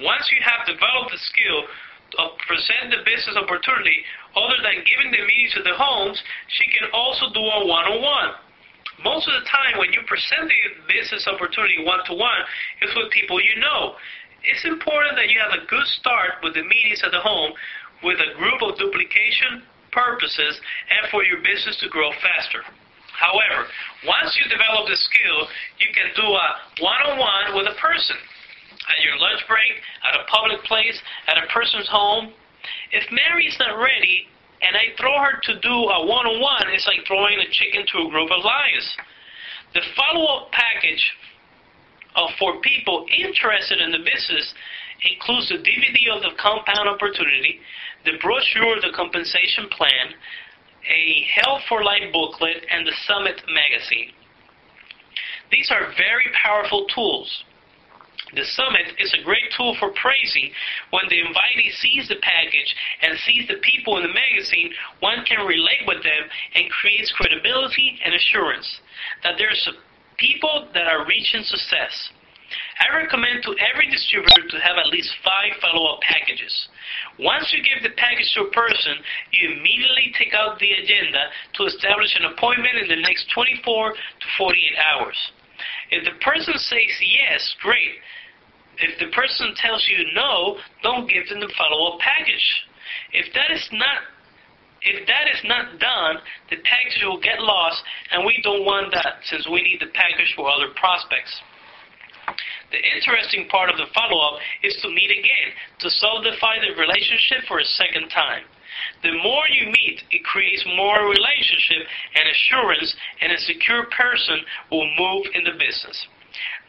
[0.00, 1.64] Once you have developed the skill
[2.18, 4.04] of present the business opportunity,
[4.36, 8.32] other than giving the meeting to the homes, she can also do a one-on-one.
[9.02, 12.42] Most of the time, when you present the business opportunity one-to-one,
[12.80, 13.98] it's with people you know.
[14.42, 17.54] It's important that you have a good start with the meetings at the home
[18.02, 20.58] with a group of duplication purposes
[20.90, 22.62] and for your business to grow faster.
[23.14, 23.70] However,
[24.06, 25.46] once you develop the skill,
[25.78, 26.48] you can do a
[26.82, 28.18] one-on-one with a person
[28.90, 30.98] at your lunch break, at a public place,
[31.28, 32.34] at a person's home.
[32.90, 34.26] If Mary's not ready
[34.62, 37.84] and I throw her to do a one on one, it's like throwing a chicken
[37.92, 38.86] to a group of lions.
[39.74, 41.02] The follow up package
[42.14, 44.54] uh, for people interested in the business
[45.02, 47.58] includes the DVD of the compound opportunity,
[48.04, 50.14] the brochure of the compensation plan,
[50.86, 54.14] a Health for Life booklet, and the Summit magazine.
[55.50, 57.44] These are very powerful tools.
[58.34, 60.50] The summit is a great tool for praising.
[60.90, 65.46] When the invitee sees the package and sees the people in the magazine, one can
[65.46, 66.24] relate with them
[66.54, 68.80] and creates credibility and assurance
[69.22, 69.68] that there's
[70.16, 72.10] people that are reaching success.
[72.80, 76.52] I recommend to every distributor to have at least five follow-up packages.
[77.18, 78.96] Once you give the package to a person,
[79.32, 84.26] you immediately take out the agenda to establish an appointment in the next 24 to
[84.36, 85.16] 48 hours.
[85.90, 88.00] If the person says yes, great.
[88.78, 92.64] If the person tells you no, don't give them the follow-up package.
[93.12, 94.08] If that is not
[94.82, 96.18] if that is not done,
[96.50, 100.34] the package will get lost, and we don't want that since we need the package
[100.34, 101.30] for other prospects.
[102.72, 105.48] The interesting part of the follow-up is to meet again,
[105.80, 108.42] to solidify the relationship for a second time.
[109.02, 114.88] The more you meet, it creates more relationship and assurance, and a secure person will
[114.98, 116.06] move in the business.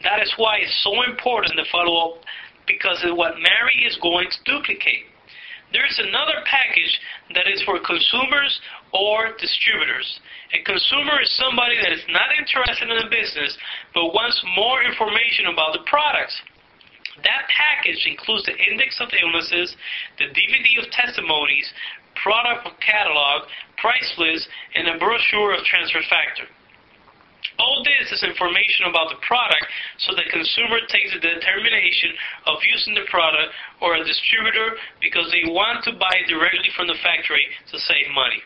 [0.02, 2.24] That is why it's so important to follow up
[2.66, 5.06] because it's what Mary is going to duplicate.
[5.72, 7.00] There's another package
[7.34, 8.60] that is for consumers
[8.92, 10.06] or distributors.
[10.54, 13.58] A consumer is somebody that is not interested in the business
[13.92, 16.36] but wants more information about the products.
[17.22, 19.76] That package includes the index of illnesses,
[20.18, 21.70] the DVD of testimonies,
[22.18, 23.46] product catalog,
[23.78, 26.50] price list, and a brochure of transfer factor.
[27.58, 29.70] All this is information about the product
[30.02, 32.10] so the consumer takes the determination
[32.50, 36.98] of using the product or a distributor because they want to buy directly from the
[36.98, 38.42] factory to save money.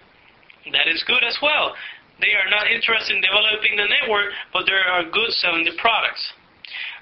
[0.77, 1.73] That is good as well.
[2.21, 6.21] They are not interested in developing the network, but they are good selling the products.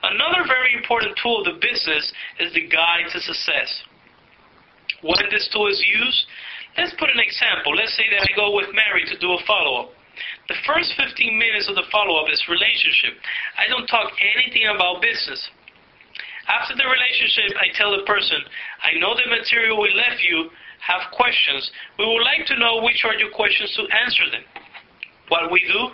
[0.03, 3.71] Another very important tool of the business is the guide to success.
[5.03, 6.27] When this tool is used,
[6.77, 7.75] let's put an example.
[7.77, 9.93] Let's say that I go with Mary to do a follow-up.
[10.49, 13.21] The first 15 minutes of the follow-up is relationship.
[13.59, 15.41] I don't talk anything about business.
[16.49, 18.39] After the relationship, I tell the person,
[18.81, 20.49] I know the material we left you
[20.87, 21.71] have questions.
[21.99, 24.47] We would like to know which are your questions to answer them.
[25.29, 25.91] What we do,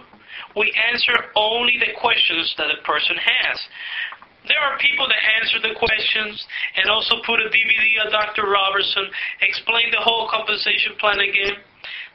[0.56, 3.58] we answer only the questions that the person has.
[4.48, 6.34] There are people that answer the questions
[6.76, 8.50] and also put a DVD of Dr.
[8.50, 9.06] Robertson,
[9.40, 11.62] explain the whole compensation plan again.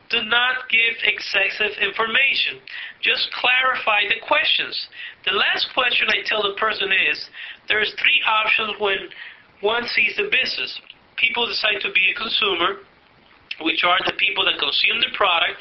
[0.10, 2.64] Do not give excessive information.
[3.04, 4.76] Just clarify the questions.
[5.26, 7.20] The last question I tell the person is,
[7.68, 9.00] there's three options when
[9.60, 10.80] one sees the business.
[11.16, 12.88] People decide to be a consumer,
[13.62, 15.60] which are the people that consume the product,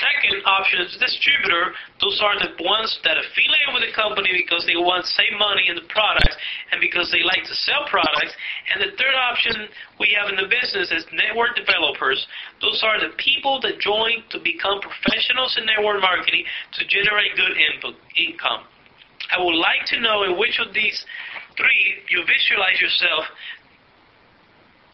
[0.00, 1.76] Second option is distributor.
[2.00, 5.76] Those are the ones that affiliate with the company because they want save money in
[5.76, 6.36] the products
[6.72, 8.32] and because they like to sell products.
[8.72, 9.68] And the third option
[10.00, 12.16] we have in the business is network developers.
[12.64, 16.48] Those are the people that join to become professionals in network marketing
[16.80, 18.64] to generate good input, income.
[19.30, 21.04] I would like to know in which of these
[21.60, 23.28] three you visualize yourself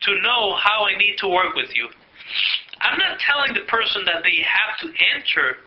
[0.03, 1.88] to know how I need to work with you.
[2.81, 5.61] I'm not telling the person that they have to enter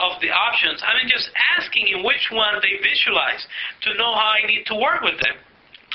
[0.00, 0.80] of the options.
[0.80, 1.28] I'm just
[1.60, 3.44] asking in which one they visualize
[3.84, 5.36] to know how I need to work with them.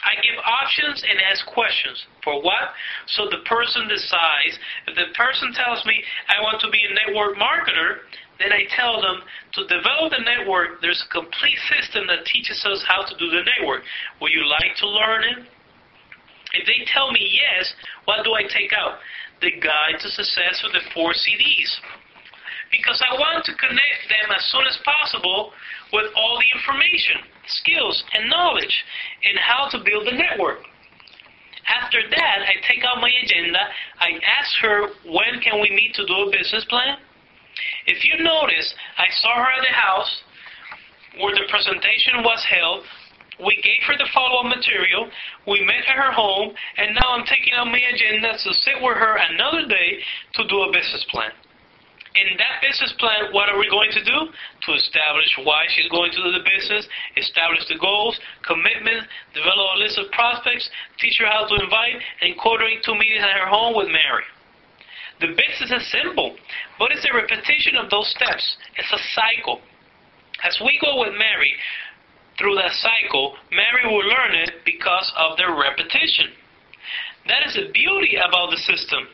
[0.06, 2.06] I give options and ask questions.
[2.24, 2.78] For what?
[3.18, 4.54] So the person decides.
[4.86, 5.98] If the person tells me
[6.30, 8.06] I want to be a network marketer,
[8.38, 12.84] then I tell them to develop the network, there's a complete system that teaches us
[12.88, 13.82] how to do the network.
[14.22, 15.50] Would you like to learn it?
[16.56, 17.74] If they tell me yes,
[18.06, 19.00] what do I take out?
[19.42, 21.70] The Guide to Success with the four CDs.
[22.72, 25.52] Because I want to connect them as soon as possible
[25.94, 28.84] with all the information, skills, and knowledge
[29.24, 30.60] in how to build a network.
[31.68, 33.60] After that, I take out my agenda.
[34.00, 36.98] I ask her, when can we meet to do a business plan?
[37.88, 40.22] If you notice, I saw her at the house
[41.20, 42.84] where the presentation was held.
[43.44, 45.10] We gave her the follow-up material.
[45.48, 48.96] We met at her home, and now I'm taking out my agenda to sit with
[48.96, 50.00] her another day
[50.40, 51.32] to do a business plan.
[52.16, 54.32] In that business plan, what are we going to do?
[54.32, 56.88] To establish why she's going to do the business,
[57.20, 58.16] establish the goals,
[58.48, 59.04] commitment,
[59.36, 60.64] develop a list of prospects,
[60.96, 64.24] teach her how to invite, and coordinate two meetings at her home with Mary.
[65.20, 66.40] The business is simple,
[66.80, 68.44] but it's a repetition of those steps.
[68.80, 69.60] It's a cycle.
[70.44, 71.52] As we go with Mary,
[72.38, 76.32] through that cycle, Mary will learn it because of the repetition.
[77.28, 79.08] That is the beauty about the system.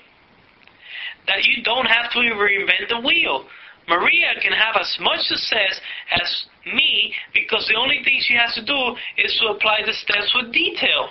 [1.27, 3.45] That you don't have to reinvent the wheel.
[3.87, 5.79] Maria can have as much success
[6.11, 10.33] as me because the only thing she has to do is to apply the steps
[10.35, 11.09] with detail.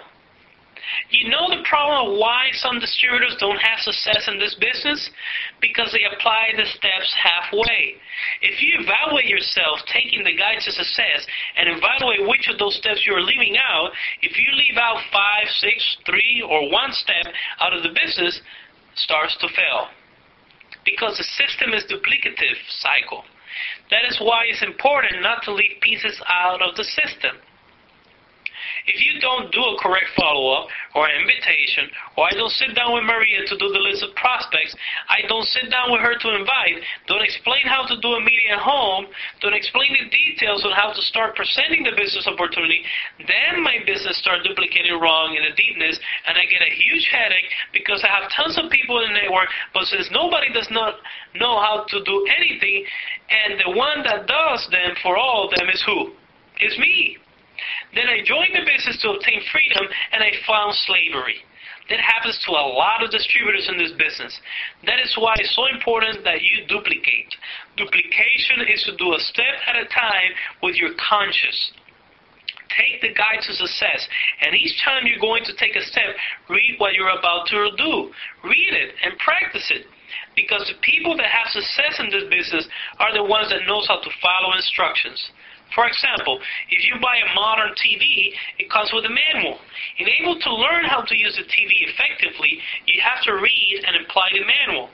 [1.10, 5.10] You know the problem of why some distributors don't have success in this business?
[5.60, 7.96] Because they apply the steps halfway.
[8.42, 11.26] If you evaluate yourself taking the guide to success
[11.56, 13.90] and evaluate which of those steps you're leaving out,
[14.22, 17.26] if you leave out five, six, three, or one step
[17.60, 18.40] out of the business,
[18.94, 19.88] starts to fail.
[20.84, 23.24] Because the system is duplicative cycle.
[23.90, 27.36] That is why it's important not to leave pieces out of the system.
[28.86, 32.94] If you don't do a correct follow-up or an invitation, or I don't sit down
[32.94, 34.74] with Maria to do the list of prospects,
[35.08, 38.50] I don't sit down with her to invite, don't explain how to do a meeting
[38.52, 39.06] at home,
[39.40, 42.82] don't explain the details on how to start presenting the business opportunity,
[43.26, 47.50] then my business starts duplicating wrong in the deepness, and I get a huge headache
[47.72, 51.00] because I have tons of people in the network, but since nobody does not
[51.36, 52.84] know how to do anything,
[53.30, 56.12] and the one that does them for all of them is who?
[56.58, 57.18] It's me.
[57.94, 61.42] Then I joined the business to obtain freedom and I found slavery.
[61.90, 64.38] That happens to a lot of distributors in this business.
[64.86, 67.34] That is why it's so important that you duplicate.
[67.76, 70.30] Duplication is to do a step at a time
[70.62, 71.72] with your conscious.
[72.70, 74.06] Take the guide to success,
[74.40, 76.14] and each time you're going to take a step,
[76.48, 78.14] read what you're about to do.
[78.46, 79.86] Read it and practice it.
[80.36, 82.68] Because the people that have success in this business
[83.02, 85.18] are the ones that knows how to follow instructions.
[85.74, 86.40] For example,
[86.70, 89.58] if you buy a modern TV, it comes with a manual.
[89.98, 94.02] In able to learn how to use the TV effectively, you have to read and
[94.04, 94.90] apply the manual.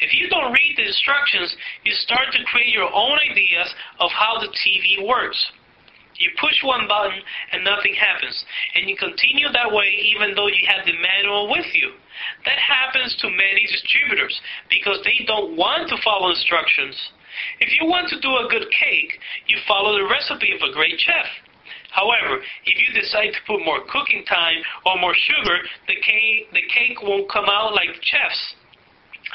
[0.00, 4.38] If you don't read the instructions, you start to create your own ideas of how
[4.40, 5.38] the TV works.
[6.18, 7.22] You push one button
[7.52, 8.34] and nothing happens,
[8.74, 11.94] and you continue that way even though you have the manual with you.
[12.44, 14.34] That happens to many distributors
[14.68, 16.98] because they don't want to follow instructions.
[17.60, 20.98] If you want to do a good cake, you follow the recipe of a great
[20.98, 21.26] chef.
[21.90, 26.62] However, if you decide to put more cooking time or more sugar, the cake, the
[26.68, 28.54] cake won't come out like the chef's.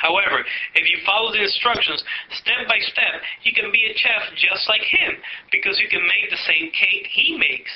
[0.01, 0.43] However,
[0.75, 4.81] if you follow the instructions step by step, you can be a chef just like
[4.81, 5.13] him
[5.51, 7.71] because you can make the same cake he makes.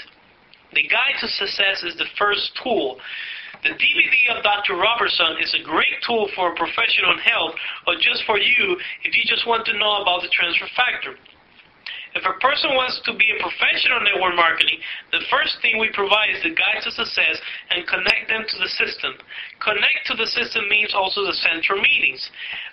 [0.74, 3.00] The Guide to Success is the first tool
[3.68, 4.80] the DVD of Dr.
[4.80, 7.52] Robertson is a great tool for a professional in health
[7.84, 11.20] or just for you if you just want to know about the transfer factor.
[12.16, 14.80] If a person wants to be a professional in network marketing,
[15.12, 17.36] the first thing we provide is the guide to success
[17.70, 19.20] and connect them to the system.
[19.60, 22.24] Connect to the system means also the central meetings.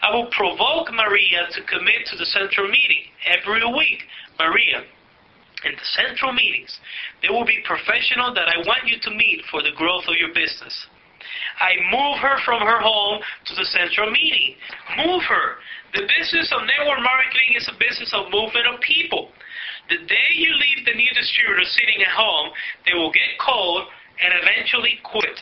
[0.00, 4.06] I will provoke Maria to commit to the central meeting every week.
[4.38, 4.86] Maria,
[5.64, 6.78] in the central meetings,
[7.22, 10.32] there will be professionals that I want you to meet for the growth of your
[10.34, 10.74] business.
[11.60, 14.56] I move her from her home to the central meeting.
[15.06, 15.62] Move her.
[15.94, 19.30] The business of network marketing is a business of movement of people.
[19.88, 22.50] The day you leave the new distributor sitting at home,
[22.84, 23.86] they will get cold
[24.22, 25.38] and eventually quit.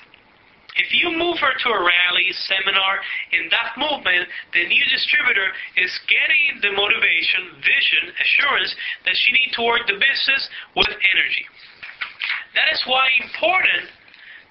[0.77, 3.05] If you move her to a rally, seminar,
[3.37, 4.25] in that movement,
[4.57, 8.73] the new distributor is getting the motivation, vision, assurance
[9.05, 10.43] that she needs to work the business
[10.73, 11.45] with energy.
[12.57, 13.93] That is why important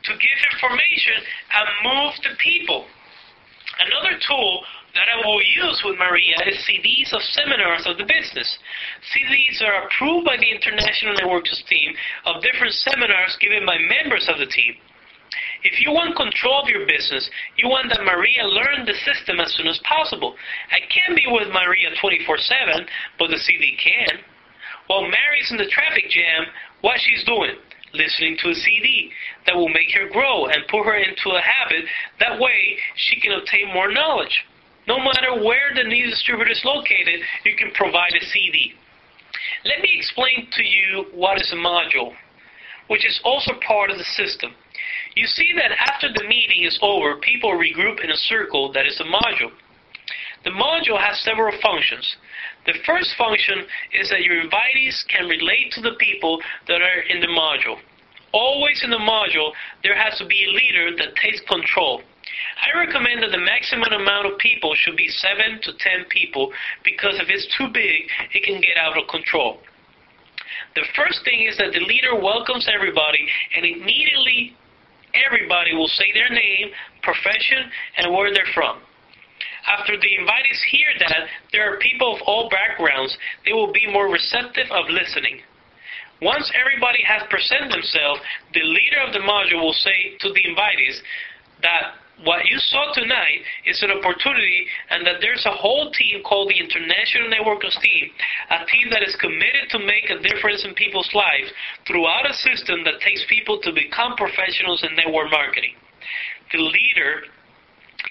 [0.05, 1.17] to give information
[1.57, 2.85] and move the people.
[3.81, 4.61] Another tool
[4.93, 8.49] that I will use with Maria is CDs of seminars of the business.
[9.09, 11.93] CDs are approved by the International Networks team
[12.25, 14.75] of different seminars given by members of the team.
[15.63, 19.53] If you want control of your business, you want that Maria learn the system as
[19.55, 20.35] soon as possible.
[20.71, 24.19] I can't be with Maria 24-7, but the CD can.
[24.87, 26.47] While Mary's in the traffic jam,
[26.81, 27.55] what she's doing?
[27.93, 29.11] Listening to a CD
[29.45, 31.85] that will make her grow and put her into a habit.
[32.19, 34.45] That way, she can obtain more knowledge.
[34.87, 38.73] No matter where the new distributor is located, you can provide a CD.
[39.63, 42.13] Let me explain to you what is a module,
[42.87, 44.51] which is also part of the system.
[45.15, 48.99] You see that after the meeting is over, people regroup in a circle that is
[48.99, 49.51] a module.
[50.43, 52.15] The module has several functions.
[52.65, 57.19] The first function is that your invitees can relate to the people that are in
[57.19, 57.77] the module.
[58.33, 59.51] Always in the module,
[59.83, 62.01] there has to be a leader that takes control.
[62.63, 66.51] I recommend that the maximum amount of people should be 7 to 10 people
[66.83, 69.59] because if it's too big, it can get out of control.
[70.75, 74.55] The first thing is that the leader welcomes everybody and immediately
[75.13, 78.81] everybody will say their name, profession, and where they're from.
[79.67, 84.09] After the invitees hear that there are people of all backgrounds, they will be more
[84.09, 85.41] receptive of listening.
[86.21, 88.21] Once everybody has presented themselves,
[88.53, 90.97] the leader of the module will say to the invitees
[91.61, 91.93] that
[92.23, 96.59] what you saw tonight is an opportunity and that there's a whole team called the
[96.59, 98.11] International Network of Team,
[98.49, 101.49] a team that is committed to make a difference in people's lives
[101.87, 105.73] throughout a system that takes people to become professionals in network marketing.
[106.53, 107.25] The leader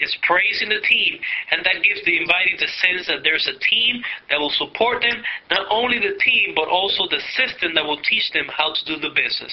[0.00, 1.18] is praising the team,
[1.50, 5.22] and that gives the invitee the sense that there's a team that will support them,
[5.50, 8.96] not only the team, but also the system that will teach them how to do
[8.98, 9.52] the business.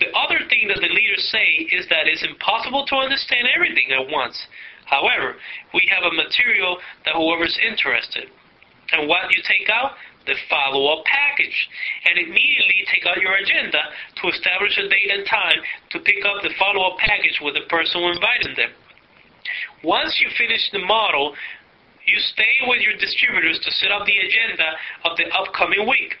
[0.00, 4.10] The other thing that the leaders say is that it's impossible to understand everything at
[4.10, 4.36] once.
[4.86, 5.36] However,
[5.74, 8.28] we have a material that whoever is interested.
[8.92, 9.92] And what you take out?
[10.26, 11.56] The follow-up package.
[12.04, 13.80] And immediately take out your agenda
[14.22, 15.58] to establish a date and time
[15.90, 18.70] to pick up the follow-up package with the person who invited them.
[19.82, 21.34] Once you finish the model,
[22.06, 24.68] you stay with your distributors to set up the agenda
[25.04, 26.14] of the upcoming week.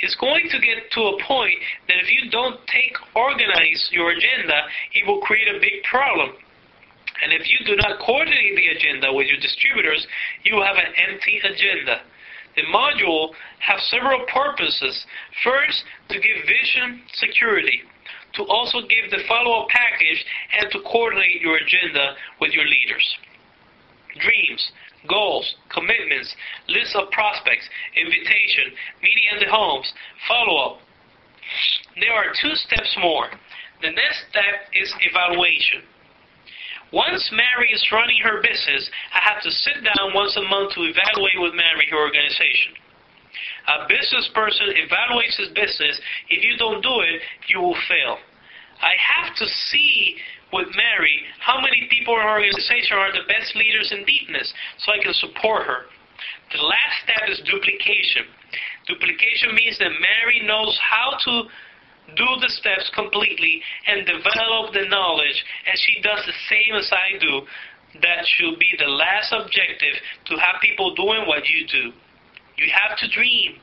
[0.00, 4.66] It's going to get to a point that if you don't take organize your agenda,
[4.92, 6.34] it will create a big problem.
[7.22, 10.06] And if you do not coordinate the agenda with your distributors,
[10.42, 12.02] you have an empty agenda.
[12.56, 13.30] The module
[13.60, 15.06] has several purposes.
[15.42, 17.82] First, to give vision security,
[18.34, 20.24] to also give the follow-up package,
[20.58, 23.06] and to coordinate your agenda with your leaders.
[24.18, 24.72] Dreams,
[25.08, 26.34] goals, commitments,
[26.68, 29.92] list of prospects, invitation, meeting at the homes,
[30.28, 30.80] follow-up.
[32.00, 33.28] There are two steps more.
[33.82, 35.84] The next step is evaluation.
[36.92, 40.86] Once Mary is running her business, I have to sit down once a month to
[40.86, 42.78] evaluate with Mary her organization.
[43.66, 46.00] A business person evaluates his business.
[46.30, 48.18] If you don't do it, you will fail.
[48.80, 50.16] I have to see
[50.54, 54.92] with Mary how many people in her organization are the best leaders in deepness so
[54.92, 55.90] I can support her.
[56.54, 58.30] The last step is duplication.
[58.86, 61.32] Duplication means that Mary knows how to
[62.16, 67.18] do the steps completely and develop the knowledge, and she does the same as I
[67.18, 67.42] do.
[68.02, 69.96] That should be the last objective
[70.26, 71.92] to have people doing what you do.
[72.56, 73.58] You have to dream.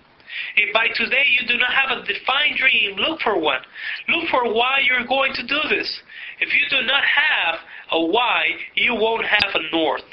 [0.56, 3.62] If by today you do not have a defined dream, look for one.
[4.10, 6.02] Look for why you're going to do this.
[6.42, 7.60] If you do not have
[7.92, 10.04] a why, you won't have a north.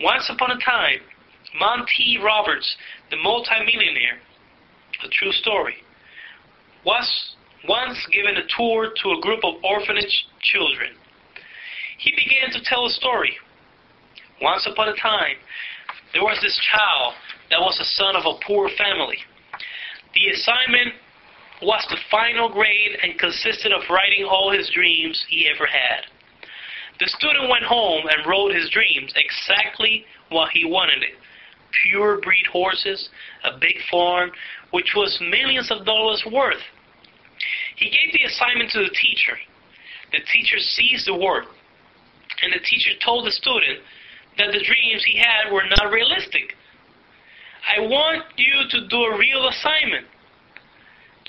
[0.00, 1.00] Once upon a time,
[1.58, 2.76] Monty Roberts,
[3.10, 4.18] the multimillionaire,
[5.02, 5.76] a true story,
[6.84, 7.34] was
[7.66, 10.92] once given a tour to a group of orphanage children.
[11.98, 13.32] He began to tell a story.
[14.42, 15.36] Once upon a time,
[16.12, 17.14] there was this child
[17.50, 19.18] that was the son of a poor family.
[20.14, 20.94] The assignment
[21.62, 26.06] was the final grade and consisted of writing all his dreams he ever had.
[27.00, 31.14] The student went home and wrote his dreams exactly what he wanted it.
[31.84, 33.08] Pure breed horses,
[33.44, 34.30] a big farm,
[34.70, 36.62] which was millions of dollars worth.
[37.76, 39.38] He gave the assignment to the teacher.
[40.10, 41.44] The teacher seized the work,
[42.42, 43.80] and the teacher told the student
[44.38, 46.54] that the dreams he had were not realistic.
[47.76, 50.06] I want you to do a real assignment.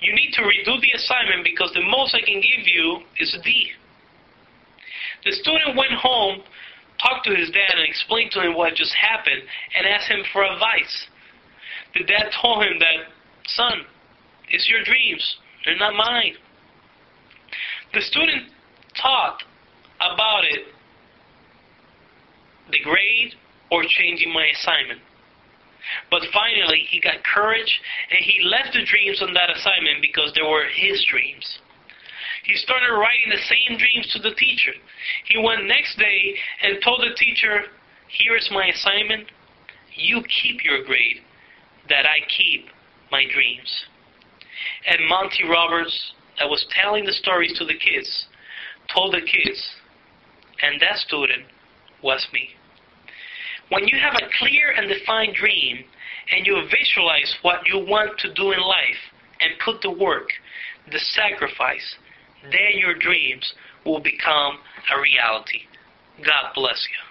[0.02, 3.42] You need to redo the assignment because the most I can give you is a
[3.42, 3.72] D.
[5.26, 6.42] The student went home,
[7.02, 9.42] talked to his dad, and explained to him what just happened,
[9.78, 11.08] and asked him for advice.
[11.94, 13.12] The dad told him that,
[13.48, 13.82] son,
[14.50, 15.38] it's your dreams.
[15.66, 16.36] They're not mine.
[17.94, 18.52] The student
[19.02, 19.44] thought
[19.98, 20.68] about it,
[22.72, 23.34] the grade
[23.72, 25.02] or changing my assignment.
[26.12, 30.42] But finally, he got courage and he left the dreams on that assignment because they
[30.42, 31.60] were his dreams.
[32.44, 34.74] He started writing the same dreams to the teacher.
[35.26, 37.64] He went next day and told the teacher,
[38.08, 39.30] Here is my assignment.
[39.94, 41.22] You keep your grade,
[41.90, 42.68] that I keep
[43.12, 43.86] my dreams
[44.88, 48.26] and Monty Roberts that was telling the stories to the kids
[48.94, 49.70] told the kids,
[50.64, 51.44] and that student
[52.02, 52.50] was me.
[53.70, 55.84] When you have a clear and defined dream
[56.32, 59.02] and you visualize what you want to do in life
[59.42, 60.30] and put the work,
[60.92, 61.96] the sacrifice,
[62.44, 63.54] then your dreams
[63.86, 64.58] will become
[64.96, 65.62] a reality.
[66.26, 67.09] God bless you.